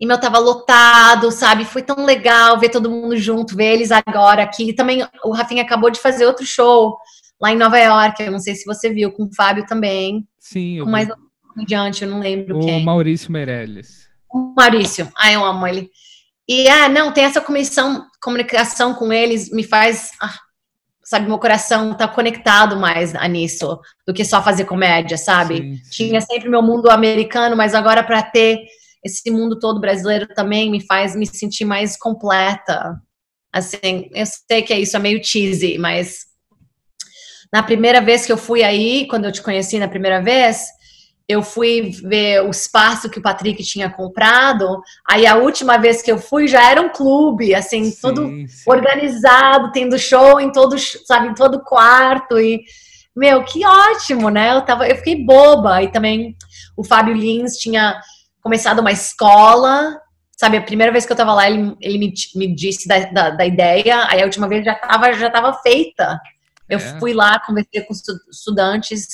[0.02, 1.64] E meu tava lotado, sabe?
[1.64, 4.70] Foi tão legal ver todo mundo junto, ver eles agora aqui.
[4.70, 6.98] E também o Rafinha acabou de fazer outro show
[7.40, 8.24] lá em Nova York.
[8.24, 10.28] Eu não sei se você viu, com o Fábio também.
[10.40, 11.14] Sim, eu com mais um
[11.54, 12.82] comediante, eu não lembro o quem.
[12.82, 14.08] O Maurício Meirelles.
[14.34, 15.08] O Maurício.
[15.16, 15.92] Ai, eu amo ele.
[16.50, 20.34] E, ah, não, tem essa comissão, comunicação com eles, me faz, ah,
[21.04, 25.58] sabe, meu coração tá conectado mais a nisso, do que só fazer comédia, sabe?
[25.58, 26.08] Sim, sim.
[26.08, 28.66] Tinha sempre meu mundo americano, mas agora para ter
[29.04, 33.02] esse mundo todo brasileiro também me faz me sentir mais completa.
[33.54, 36.26] Assim, eu sei que é isso, é meio cheesy, mas
[37.52, 40.68] na primeira vez que eu fui aí, quando eu te conheci na primeira vez,
[41.28, 44.82] eu fui ver o espaço que o Patrick tinha comprado.
[45.10, 48.46] Aí a última vez que eu fui já era um clube, assim, sim, todo sim.
[48.66, 52.64] organizado, tendo show em todo, sabe, em todo quarto e
[53.16, 54.56] meu, que ótimo, né?
[54.56, 56.36] Eu tava, eu fiquei boba e também
[56.78, 58.00] o Fábio Lins tinha
[58.42, 60.00] começado uma escola,
[60.38, 60.58] sabe?
[60.58, 63.46] A primeira vez que eu tava lá, ele, ele me, me disse da, da, da
[63.46, 66.20] ideia, aí a última vez já tava, já tava feita.
[66.68, 67.00] Eu é.
[67.00, 67.94] fui lá, conversei com
[68.32, 69.08] estudantes.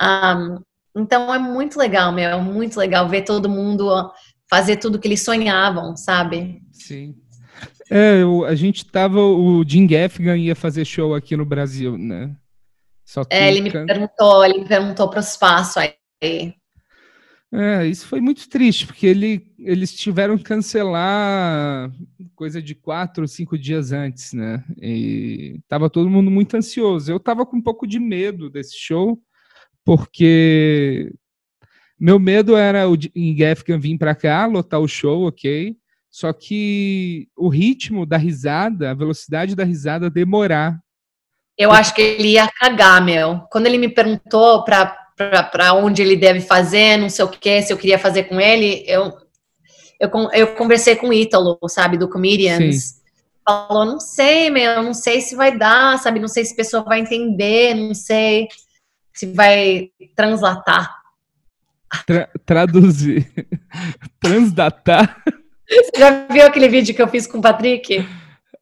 [0.00, 0.62] Um,
[0.96, 4.10] então é muito legal, meu, é muito legal ver todo mundo
[4.48, 6.60] fazer tudo que eles sonhavam, sabe?
[6.72, 7.14] Sim.
[7.88, 12.34] É, a gente tava, o Jim Gaffigan ia fazer show aqui no Brasil, né?
[13.04, 16.54] Só que é, ele me perguntou, ele me perguntou para o espaço aí.
[17.52, 21.90] É, isso foi muito triste, porque ele, eles tiveram que cancelar
[22.36, 24.64] coisa de quatro ou cinco dias antes, né?
[24.80, 27.10] E tava todo mundo muito ansioso.
[27.10, 29.20] Eu tava com um pouco de medo desse show,
[29.84, 31.12] porque
[31.98, 32.96] meu medo era o
[33.36, 35.76] Gaffigan vir para cá, lotar o show, ok?
[36.08, 40.78] Só que o ritmo da risada, a velocidade da risada demorar.
[41.58, 43.40] Eu acho que ele ia cagar, meu.
[43.50, 44.99] Quando ele me perguntou para
[45.50, 48.84] para onde ele deve fazer, não sei o que, se eu queria fazer com ele,
[48.86, 49.12] eu,
[49.98, 52.76] eu, eu conversei com o Ítalo, sabe, do Comedians.
[52.76, 53.00] Sim.
[53.46, 56.82] Falou, não sei, meu, não sei se vai dar, sabe, não sei se a pessoa
[56.82, 58.48] vai entender, não sei
[59.12, 60.94] se vai translatar.
[62.06, 63.30] Tra traduzir.
[64.20, 65.22] Transdatar.
[65.68, 68.06] Você já viu aquele vídeo que eu fiz com o Patrick?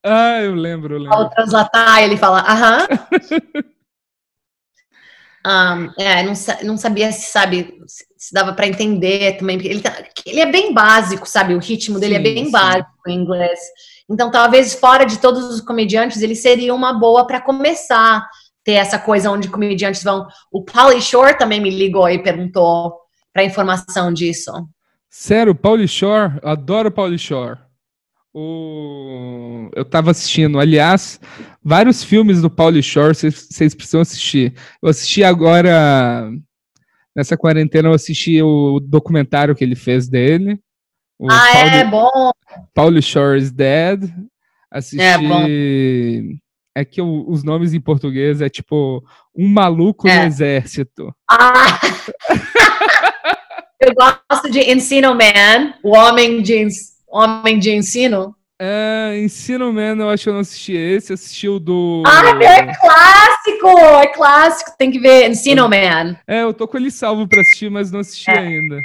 [0.03, 1.16] Ah, eu lembro, eu lembro.
[1.16, 2.87] Ao translatar, ele fala, aham.
[5.46, 6.33] Um, é, não,
[6.64, 9.94] não sabia se, sabe, se dava para entender também, ele, tá,
[10.27, 11.55] ele é bem básico, sabe?
[11.55, 12.51] O ritmo dele é sim, é bem sim.
[12.51, 13.61] básico em inglês.
[14.11, 18.27] Então, talvez fora de todos os comediantes, ele seria uma boa para começar
[18.64, 20.27] ter essa coisa onde comediantes vão.
[20.53, 22.98] O Pauly Shore também me ligou e perguntou
[23.33, 24.53] para informação disso.
[25.09, 27.59] Sério, Pauly Shore, adoro Pauly Shore.
[28.34, 29.70] O...
[29.74, 31.20] Eu estava assistindo, aliás,
[31.62, 34.54] vários filmes do Paulo Shore, vocês precisam assistir.
[34.82, 36.30] Eu assisti agora,
[37.16, 40.60] nessa quarentena, eu assisti o documentário que ele fez dele.
[41.28, 42.30] ah, Paulo, é bom!
[42.74, 44.10] Paulo Shore is Dead.
[44.70, 45.00] Assisti.
[45.00, 45.44] É, bom.
[46.74, 49.02] é que os nomes em português é tipo
[49.34, 50.20] Um Maluco é.
[50.20, 51.14] no Exército.
[51.30, 51.80] Ah!
[53.80, 56.66] eu gosto de Ensino Man, o Homem de
[57.11, 58.35] Homem de Ensino?
[58.61, 62.03] É, Ensino Man, eu acho que eu não assisti esse, assisti o do.
[62.05, 63.79] Ah, é clássico!
[64.03, 66.18] É clássico, tem que ver Ensino Man.
[66.27, 68.38] É, eu tô com ele salvo pra assistir, mas não assisti é.
[68.38, 68.81] ainda.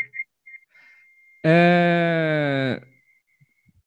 [1.45, 2.81] É...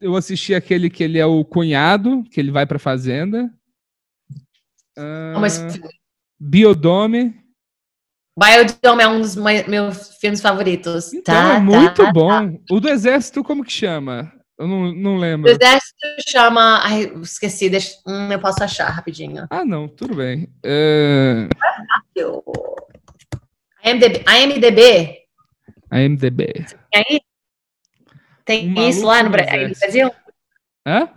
[0.00, 3.50] Eu assisti aquele que ele é o cunhado, que ele vai pra fazenda.
[4.98, 5.40] Uh...
[5.40, 5.60] Mas...
[6.38, 7.34] Biodome.
[8.38, 11.12] Biodome é um dos meus filmes favoritos.
[11.14, 12.52] Então, tá, é muito tá, bom.
[12.52, 12.58] Tá.
[12.70, 14.30] O do Exército, como que chama?
[14.58, 15.50] Eu não, não lembro.
[15.50, 16.80] O Exército chama.
[16.82, 17.96] Ai, esqueci, deixa...
[18.06, 19.46] hum, eu posso achar rapidinho.
[19.48, 20.48] Ah, não, tudo bem.
[20.62, 21.48] É...
[23.82, 24.24] IMDB.
[24.28, 25.22] IMDB.
[25.90, 26.66] IMDB.
[26.94, 27.20] aí?
[28.44, 30.10] Tem um isso lá no, Brasil?
[30.86, 31.08] Hã?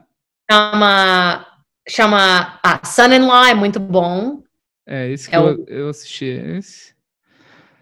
[0.50, 1.46] Chama.
[1.88, 2.60] Chama.
[2.64, 4.42] Ah, Son in Law é muito bom.
[4.88, 5.66] É, esse que é eu, o...
[5.68, 6.26] eu assisti.
[6.26, 6.99] Esse.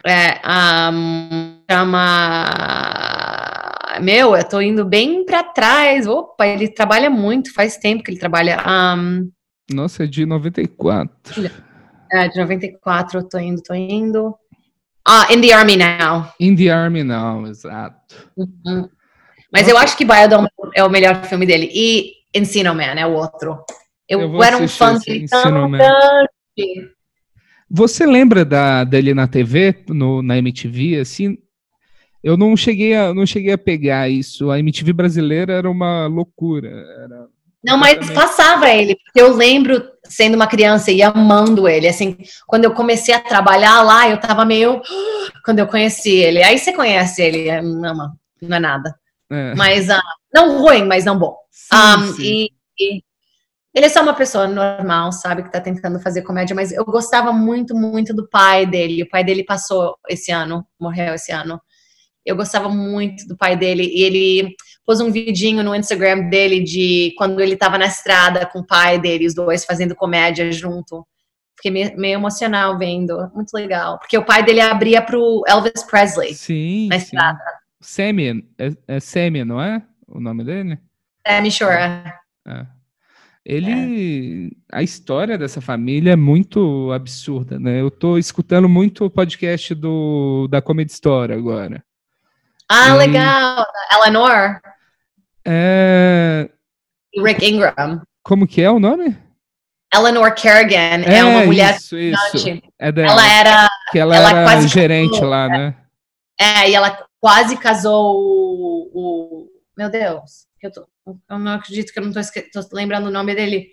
[0.08, 0.40] É,
[0.92, 2.46] um, chama.
[4.02, 6.08] Meu, eu tô indo bem para trás.
[6.08, 8.64] Opa, ele trabalha muito, faz tempo que ele trabalha.
[8.96, 9.30] Um...
[9.74, 11.52] Nossa, é de 94.
[12.12, 14.34] É, de 94 eu tô indo, tô indo.
[15.06, 16.32] Ah, In the Army Now.
[16.40, 18.16] In the Army Now, exato.
[18.38, 18.90] Uhum.
[19.52, 19.72] Mas Nossa.
[19.72, 21.70] eu acho que Biodome é o melhor filme dele.
[21.74, 23.64] E Encino Man é o outro.
[24.08, 26.97] Eu, eu era um fã dele tão grande.
[27.70, 31.38] Você lembra da, dele na TV, no, na MTV, assim?
[32.24, 34.50] Eu não cheguei, a, não cheguei a pegar isso.
[34.50, 36.70] A MTV brasileira era uma loucura.
[36.70, 37.28] Era
[37.64, 41.88] não, mas passava ele, porque eu lembro sendo uma criança e amando ele.
[41.88, 44.82] Assim, quando eu comecei a trabalhar lá, eu tava meio.
[45.44, 46.44] Quando eu conheci ele.
[46.44, 47.94] Aí você conhece ele, é, não,
[48.42, 48.96] não é nada.
[49.30, 49.56] É.
[49.56, 50.02] Mas, uh,
[50.34, 51.36] não ruim, mas não bom.
[51.52, 52.24] Sim, um, sim.
[52.24, 53.04] E, e,
[53.78, 57.32] ele é só uma pessoa normal, sabe, que tá tentando fazer comédia, mas eu gostava
[57.32, 59.04] muito, muito do pai dele.
[59.04, 61.62] O pai dele passou esse ano, morreu esse ano.
[62.26, 67.14] Eu gostava muito do pai dele e ele pôs um vidinho no Instagram dele de
[67.20, 71.06] quando ele estava na estrada com o pai dele, os dois fazendo comédia junto.
[71.56, 74.00] Fiquei meio, emocional vendo, muito legal.
[74.00, 77.40] Porque o pai dele abria pro Elvis Presley sim, na estrada.
[77.80, 80.80] Sammy, é, é Sammy, não é o nome dele?
[81.28, 81.78] Sammy Shore.
[82.48, 82.77] É.
[83.50, 84.52] Ele.
[84.74, 84.78] É.
[84.80, 87.80] A história dessa família é muito absurda, né?
[87.80, 91.82] Eu tô escutando muito o podcast do, da Comedy Story agora.
[92.70, 92.98] Ah, e...
[92.98, 93.66] legal!
[93.94, 94.60] Eleanor.
[95.48, 96.50] É...
[97.18, 98.02] Rick Ingram.
[98.22, 99.18] Como que é o nome?
[99.94, 102.62] Eleanor Kerrigan é, é uma mulher isso, isso.
[102.78, 103.14] É dela.
[103.14, 105.76] Ela era, que ela, ela era quase gerente casou, lá, né?
[106.38, 110.86] É, e ela quase casou o, o meu Deus, eu, tô,
[111.30, 112.20] eu, não acredito que eu não tô,
[112.64, 113.70] tô lembrando o nome dele.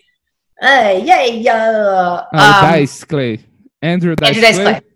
[0.61, 3.45] Hey, yeah, uh, ah, um, Dice Clay.
[3.83, 4.81] Andrew Dice, Andrew Dice Clay.
[4.81, 4.95] Clay.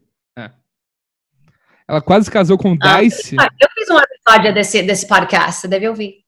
[1.87, 3.35] Ela quase casou com o ah, Dice.
[3.35, 6.23] Eu fiz um episódio desse, desse podcast, você deve ouvir.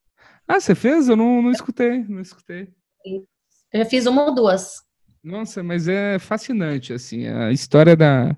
[0.47, 1.07] Ah, você fez?
[1.07, 2.67] Eu não, não escutei, não escutei.
[3.05, 4.81] Eu já fiz uma ou duas.
[5.23, 8.35] Nossa, mas é fascinante, assim, a história da,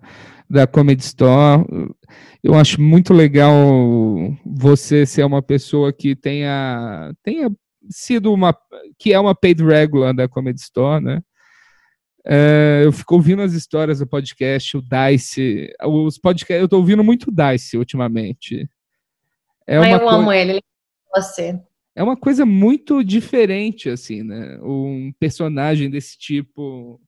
[0.49, 1.65] da Comedy Store.
[2.43, 3.53] Eu acho muito legal
[4.45, 7.49] você ser uma pessoa que tenha, tenha
[7.89, 8.55] sido uma,
[8.97, 11.21] que é uma paid regular da Comedy Store, né?
[12.25, 15.73] É, eu fico ouvindo as histórias do podcast, o Dice.
[15.83, 18.69] Os podcasts, eu tô ouvindo muito Dice ultimamente.
[19.67, 20.61] É uma eu amo ele,
[21.13, 21.59] você.
[21.95, 24.57] É uma coisa muito diferente, assim, né?
[24.61, 26.99] Um personagem desse tipo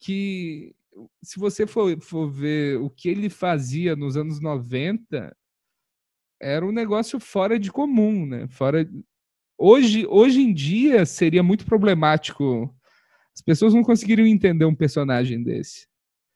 [0.00, 0.74] que,
[1.22, 5.36] se você for, for ver o que ele fazia nos anos 90,
[6.40, 8.48] era um negócio fora de comum, né?
[8.48, 8.88] Fora...
[9.58, 12.72] Hoje, hoje em dia seria muito problemático
[13.38, 15.86] as pessoas não conseguiriam entender um personagem desse.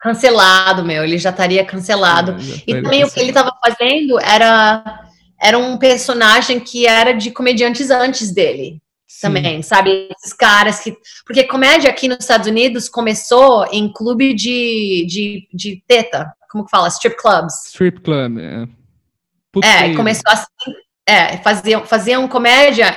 [0.00, 2.32] Cancelado, meu, ele já estaria cancelado.
[2.32, 3.11] É, já estaria e também cancelado.
[3.11, 5.08] o que ele estava fazendo era,
[5.40, 8.80] era um personagem que era de comediantes antes dele.
[9.08, 9.20] Sim.
[9.20, 10.08] Também, sabe?
[10.16, 10.96] Esses caras que.
[11.26, 16.32] Porque comédia aqui nos Estados Unidos começou em clube de, de, de teta.
[16.50, 16.87] Como que fala?
[16.87, 17.66] Strip clubs.
[17.66, 18.68] Strip club, é.
[19.64, 20.72] É, começou assim,
[21.12, 22.96] é, faziam, faziam comédia,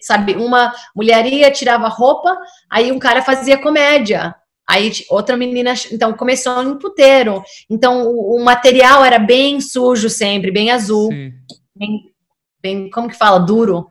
[0.00, 0.34] sabe?
[0.34, 2.36] Uma mulheria tirava roupa,
[2.70, 4.34] aí um cara fazia comédia.
[4.68, 7.42] Aí outra menina, então começou em puteiro.
[7.68, 11.08] Então o, o material era bem sujo sempre, bem azul.
[11.76, 12.12] Bem,
[12.62, 13.38] bem, como que fala?
[13.38, 13.90] Duro.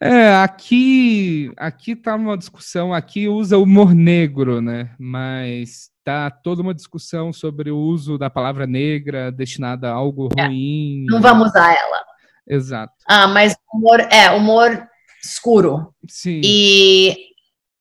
[0.00, 4.90] É, aqui, aqui tá uma discussão, aqui usa humor negro, né?
[4.96, 10.46] Mas tá toda uma discussão sobre o uso da palavra negra destinada a algo é,
[10.46, 11.04] ruim.
[11.08, 12.07] Não vamos usar ela.
[12.48, 12.92] Exato.
[13.06, 14.88] Ah, mas humor, é, humor
[15.22, 15.92] escuro.
[16.08, 16.40] Sim.
[16.42, 17.16] E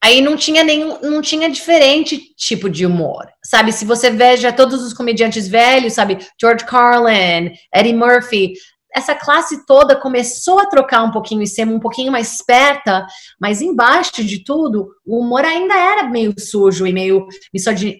[0.03, 3.27] aí não tinha nenhum, não tinha diferente tipo de humor.
[3.43, 8.53] Sabe, se você veja todos os comediantes velhos, sabe, George Carlin, Eddie Murphy,
[8.93, 13.05] essa classe toda começou a trocar um pouquinho e ser um pouquinho mais esperta,
[13.39, 17.27] mas embaixo de tudo, o humor ainda era meio sujo e meio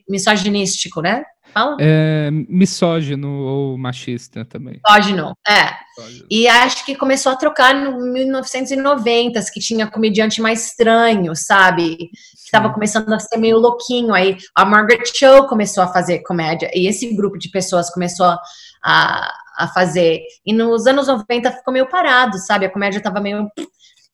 [0.10, 1.24] misoginístico, né?
[1.58, 1.78] Fala.
[1.80, 4.80] É, misógino ou machista também.
[4.86, 5.72] Misógino, é.
[5.98, 6.28] Misógino.
[6.30, 11.98] E acho que começou a trocar no 1990, que tinha comediante mais estranho, sabe?
[11.98, 12.10] Que
[12.46, 14.14] estava começando a ser meio louquinho.
[14.14, 18.36] Aí a Margaret Cho começou a fazer comédia, e esse grupo de pessoas começou
[18.84, 20.22] a, a fazer.
[20.46, 22.68] E nos anos 90 ficou meio parado, sabe?
[22.68, 23.50] A comédia estava meio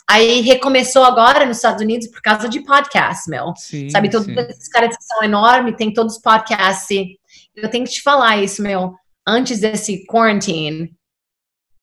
[0.09, 3.53] Aí recomeçou agora nos Estados Unidos por causa de podcast, meu.
[3.55, 4.35] Sim, Sabe, todos sim.
[4.37, 7.07] esses caras que são enormes, tem todos os podcasts
[7.55, 8.95] eu tenho que te falar isso, meu.
[9.27, 10.93] Antes desse quarantine,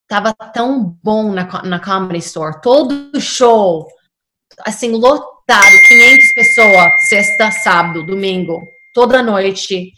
[0.09, 2.61] tava tão bom na, na Comedy Store.
[2.61, 3.87] Todo show,
[4.67, 8.61] assim, lotado, 500 pessoas, sexta, sábado, domingo,
[8.93, 9.93] toda noite.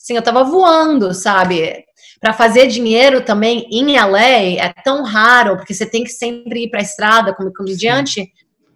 [0.00, 1.84] Assim, eu tava voando, sabe?
[2.20, 6.70] Para fazer dinheiro também em LA é tão raro, porque você tem que sempre ir
[6.70, 8.32] para a estrada como comediante.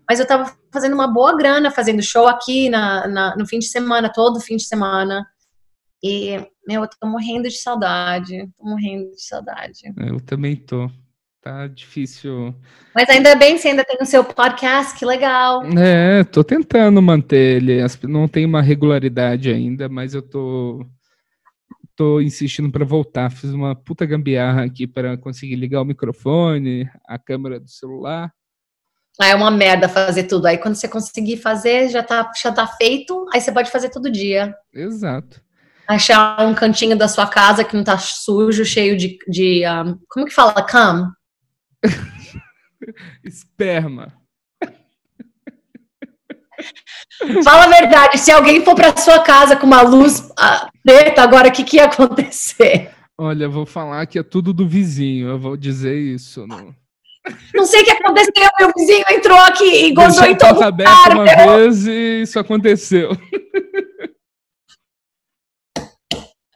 [0.09, 3.67] Mas eu tava fazendo uma boa grana fazendo show aqui na, na, no fim de
[3.67, 5.25] semana, todo fim de semana.
[6.03, 8.49] E, meu, eu tô morrendo de saudade.
[8.57, 9.81] Tô morrendo de saudade.
[9.99, 10.91] Eu também tô.
[11.43, 12.55] Tá difícil.
[12.95, 15.63] Mas ainda bem que você ainda tem o seu podcast, que legal.
[15.79, 17.79] É, tô tentando manter ele.
[18.03, 20.87] Não tem uma regularidade ainda, mas eu tô
[21.97, 23.31] tô insistindo para voltar.
[23.31, 28.33] Fiz uma puta gambiarra aqui para conseguir ligar o microfone, a câmera do celular.
[29.21, 30.47] Ah, é uma merda fazer tudo.
[30.47, 34.11] Aí quando você conseguir fazer, já tá, já tá feito, aí você pode fazer todo
[34.11, 34.55] dia.
[34.73, 35.43] Exato
[35.95, 39.19] achar um cantinho da sua casa que não tá sujo, cheio de.
[39.29, 40.63] de um, como que fala?
[40.63, 41.13] Cam?
[43.25, 44.13] Esperma.
[47.45, 51.49] Fala a verdade, se alguém for para sua casa com uma luz uh, preta, agora
[51.49, 52.91] o que, que ia acontecer?
[53.19, 56.47] Olha, eu vou falar que é tudo do vizinho, eu vou dizer isso.
[56.47, 56.75] Não,
[57.55, 61.25] não sei o que aconteceu, meu vizinho entrou aqui e gozou em todo aberto uma
[61.25, 63.11] vez e isso aconteceu.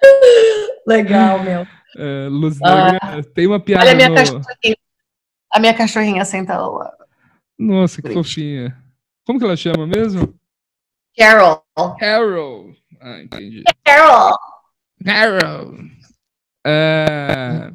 [0.86, 1.66] Legal, meu.
[1.96, 3.84] É, Luz ah, tem uma piada.
[3.84, 4.14] Olha a minha no...
[4.14, 4.76] cachorrinha.
[5.52, 6.92] A minha cachorrinha senta lá.
[7.58, 8.76] Nossa, que fofinha.
[9.24, 10.34] Como que ela chama mesmo?
[11.16, 11.64] Carol.
[11.98, 12.74] Carol.
[13.00, 13.62] Ah, entendi.
[13.84, 14.36] Carol.
[15.04, 15.74] Carol.
[16.66, 17.72] É...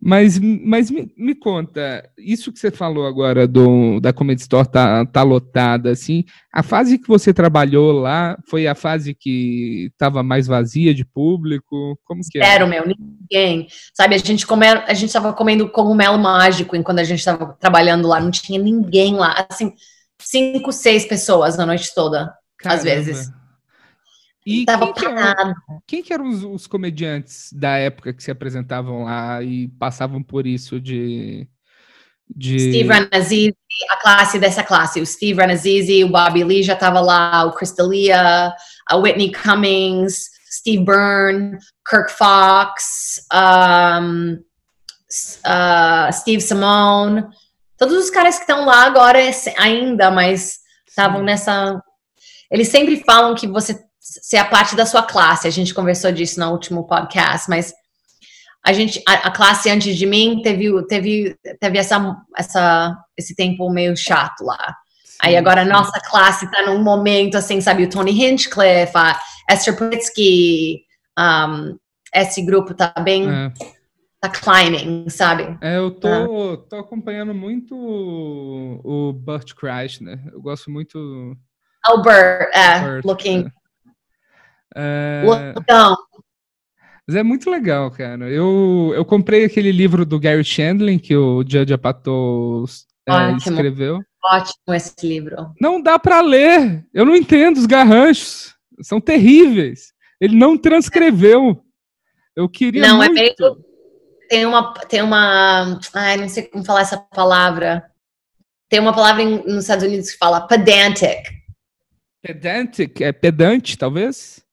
[0.00, 5.06] Mas, mas me, me, conta, isso que você falou agora do, da Comedy Store tá,
[5.06, 6.22] tá lotada, assim,
[6.52, 11.98] a fase que você trabalhou lá foi a fase que estava mais vazia de público?
[12.04, 12.46] Como que era?
[12.46, 13.68] Zero, meu, ninguém.
[13.94, 18.06] Sabe, a gente come, a gente estava comendo cogumelo mágico enquanto a gente estava trabalhando
[18.06, 19.72] lá, não tinha ninguém lá, assim,
[20.20, 22.78] cinco, seis pessoas a noite toda, Caramba.
[22.78, 23.30] às vezes.
[24.46, 25.54] E Tava quem, que eram,
[25.88, 30.46] quem que eram os, os, comediantes da época que se apresentavam lá e passavam por
[30.46, 31.48] isso de...
[32.30, 32.60] de...
[32.60, 33.56] Steve Ranazizi,
[33.90, 37.72] a classe dessa classe, o Steve Ranazizi, o Bobby Lee já estava lá, o Chris
[37.72, 38.54] D'Elia,
[38.88, 43.26] a Whitney Cummings, Steve Byrne, Kirk Fox,
[44.00, 44.34] um,
[45.44, 47.24] uh, Steve Simone,
[47.76, 49.18] todos os caras que estão lá agora
[49.58, 51.82] ainda, mas estavam nessa...
[52.48, 53.85] Eles sempre falam que você
[54.22, 55.48] ser a parte da sua classe.
[55.48, 57.74] A gente conversou disso no último podcast, mas
[58.64, 63.70] a gente, a, a, classe antes de mim teve, teve, teve essa, essa, esse tempo
[63.70, 64.76] meio chato lá.
[65.04, 69.18] Sim, Aí agora a nossa classe está num momento assim, sabe, o Tony Hinchcliffe, a
[69.50, 70.82] Esther Pritsky,
[71.18, 71.76] um,
[72.14, 73.52] esse grupo tá bem, é.
[74.20, 75.56] tá climbing, sabe?
[75.60, 76.56] É, eu tô, ah.
[76.68, 81.36] tô acompanhando muito o, o Burt Kreischer, Eu gosto muito...
[81.84, 83.46] Albert, é, Burt, looking...
[83.46, 83.65] É.
[84.76, 85.54] É...
[85.56, 85.96] Então.
[87.06, 88.28] Mas é muito legal, cara.
[88.28, 92.64] Eu, eu comprei aquele livro do Gary Chandler que o Judge Apatow
[93.08, 94.00] é, escreveu.
[94.24, 95.54] Ótimo esse livro.
[95.60, 96.84] Não dá para ler.
[96.92, 98.54] Eu não entendo os garranchos.
[98.82, 99.92] São terríveis.
[100.20, 101.62] Ele não transcreveu.
[102.34, 103.20] Eu queria não, é muito.
[103.20, 103.66] É meio...
[104.28, 107.88] Tem uma, tem uma, ai, não sei como falar essa palavra.
[108.68, 111.22] Tem uma palavra em, nos Estados Unidos que fala pedantic.
[112.20, 114.44] Pedantic, é pedante, talvez?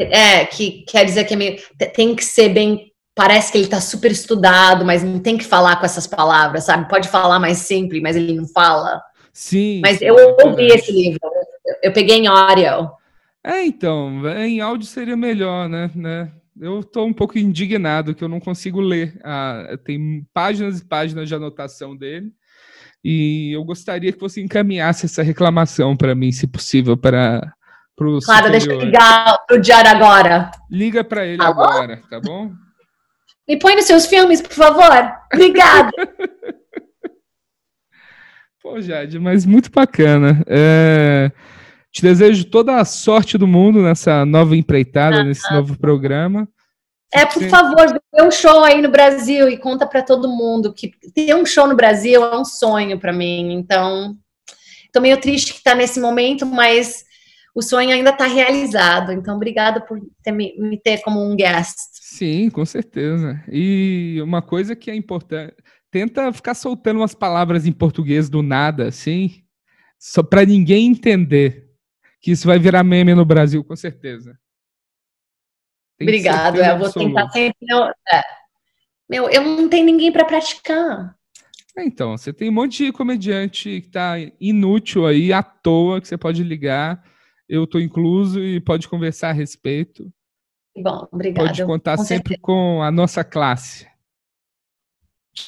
[0.00, 1.62] É, que quer dizer que é meio,
[1.94, 2.92] tem que ser bem.
[3.14, 6.88] Parece que ele está super estudado, mas não tem que falar com essas palavras, sabe?
[6.88, 9.00] Pode falar mais simples, mas ele não fala.
[9.32, 9.80] Sim.
[9.82, 11.20] Mas eu ouvi esse livro,
[11.82, 12.90] eu peguei em áudio.
[13.42, 15.90] É, então, em áudio seria melhor, né?
[15.94, 16.32] né?
[16.60, 19.18] Eu estou um pouco indignado que eu não consigo ler.
[19.22, 22.32] Ah, tem páginas e páginas de anotação dele.
[23.04, 27.52] E eu gostaria que você encaminhasse essa reclamação para mim, se possível, para
[27.96, 28.50] pro Claro, superior.
[28.50, 30.50] deixa eu ligar pro Diário agora.
[30.70, 31.62] Liga para ele Alô?
[31.62, 32.50] agora, tá bom?
[33.48, 35.12] Me põe nos seus filmes, por favor.
[35.32, 35.90] Obrigada.
[38.62, 40.42] Pô, Jade, mas muito bacana.
[40.46, 41.30] É...
[41.92, 46.48] Te desejo toda a sorte do mundo nessa nova empreitada, ah, nesse novo programa.
[47.12, 50.90] É, por favor, dê um show aí no Brasil e conta para todo mundo que
[51.14, 53.52] ter um show no Brasil é um sonho para mim.
[53.52, 54.16] Então,
[54.92, 57.04] tô meio triste que tá nesse momento, mas
[57.54, 59.12] o sonho ainda está realizado.
[59.12, 61.76] Então, obrigada por ter, me ter como um guest.
[61.92, 63.42] Sim, com certeza.
[63.48, 65.54] E uma coisa que é importante,
[65.90, 69.44] tenta ficar soltando umas palavras em português do nada, assim,
[69.98, 71.70] só para ninguém entender
[72.20, 74.36] que isso vai virar meme no Brasil, com certeza.
[75.96, 77.56] Tem Obrigado, eu vou tentar sempre.
[78.12, 78.22] É,
[79.08, 81.14] meu, eu não tenho ninguém para praticar.
[81.76, 86.08] É, então, você tem um monte de comediante que tá inútil aí, à toa, que
[86.08, 87.02] você pode ligar.
[87.48, 90.12] Eu tô incluso e pode conversar a respeito.
[90.76, 91.48] Bom, obrigada.
[91.48, 92.42] Pode contar com sempre certeza.
[92.42, 93.86] com a nossa classe.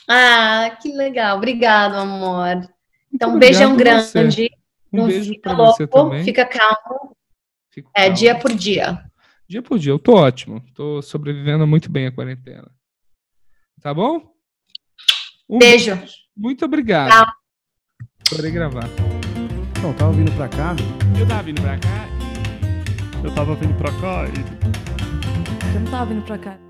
[0.09, 1.37] Ah, que legal.
[1.37, 2.69] Obrigado, amor.
[3.13, 4.51] Então, um beijão grande.
[4.93, 6.25] Um não beijo para você também.
[6.25, 7.17] Fica calmo.
[7.71, 8.17] Fico é, calmo.
[8.17, 9.05] dia por dia.
[9.49, 9.93] Dia por dia.
[9.93, 10.63] Eu tô ótimo.
[10.75, 12.71] Tô sobrevivendo muito bem a quarentena.
[13.81, 14.33] Tá bom?
[15.49, 15.95] Um beijo.
[15.95, 16.15] beijo.
[16.37, 17.11] Muito obrigado.
[17.11, 17.27] Tchau.
[18.31, 19.16] Podem gravar.
[19.87, 20.75] Então, tava vindo pra cá.
[21.17, 22.09] Eu tava vindo pra cá.
[23.23, 25.75] Eu tava vindo pra cá e.
[25.75, 26.66] Eu não tava vindo pra cá.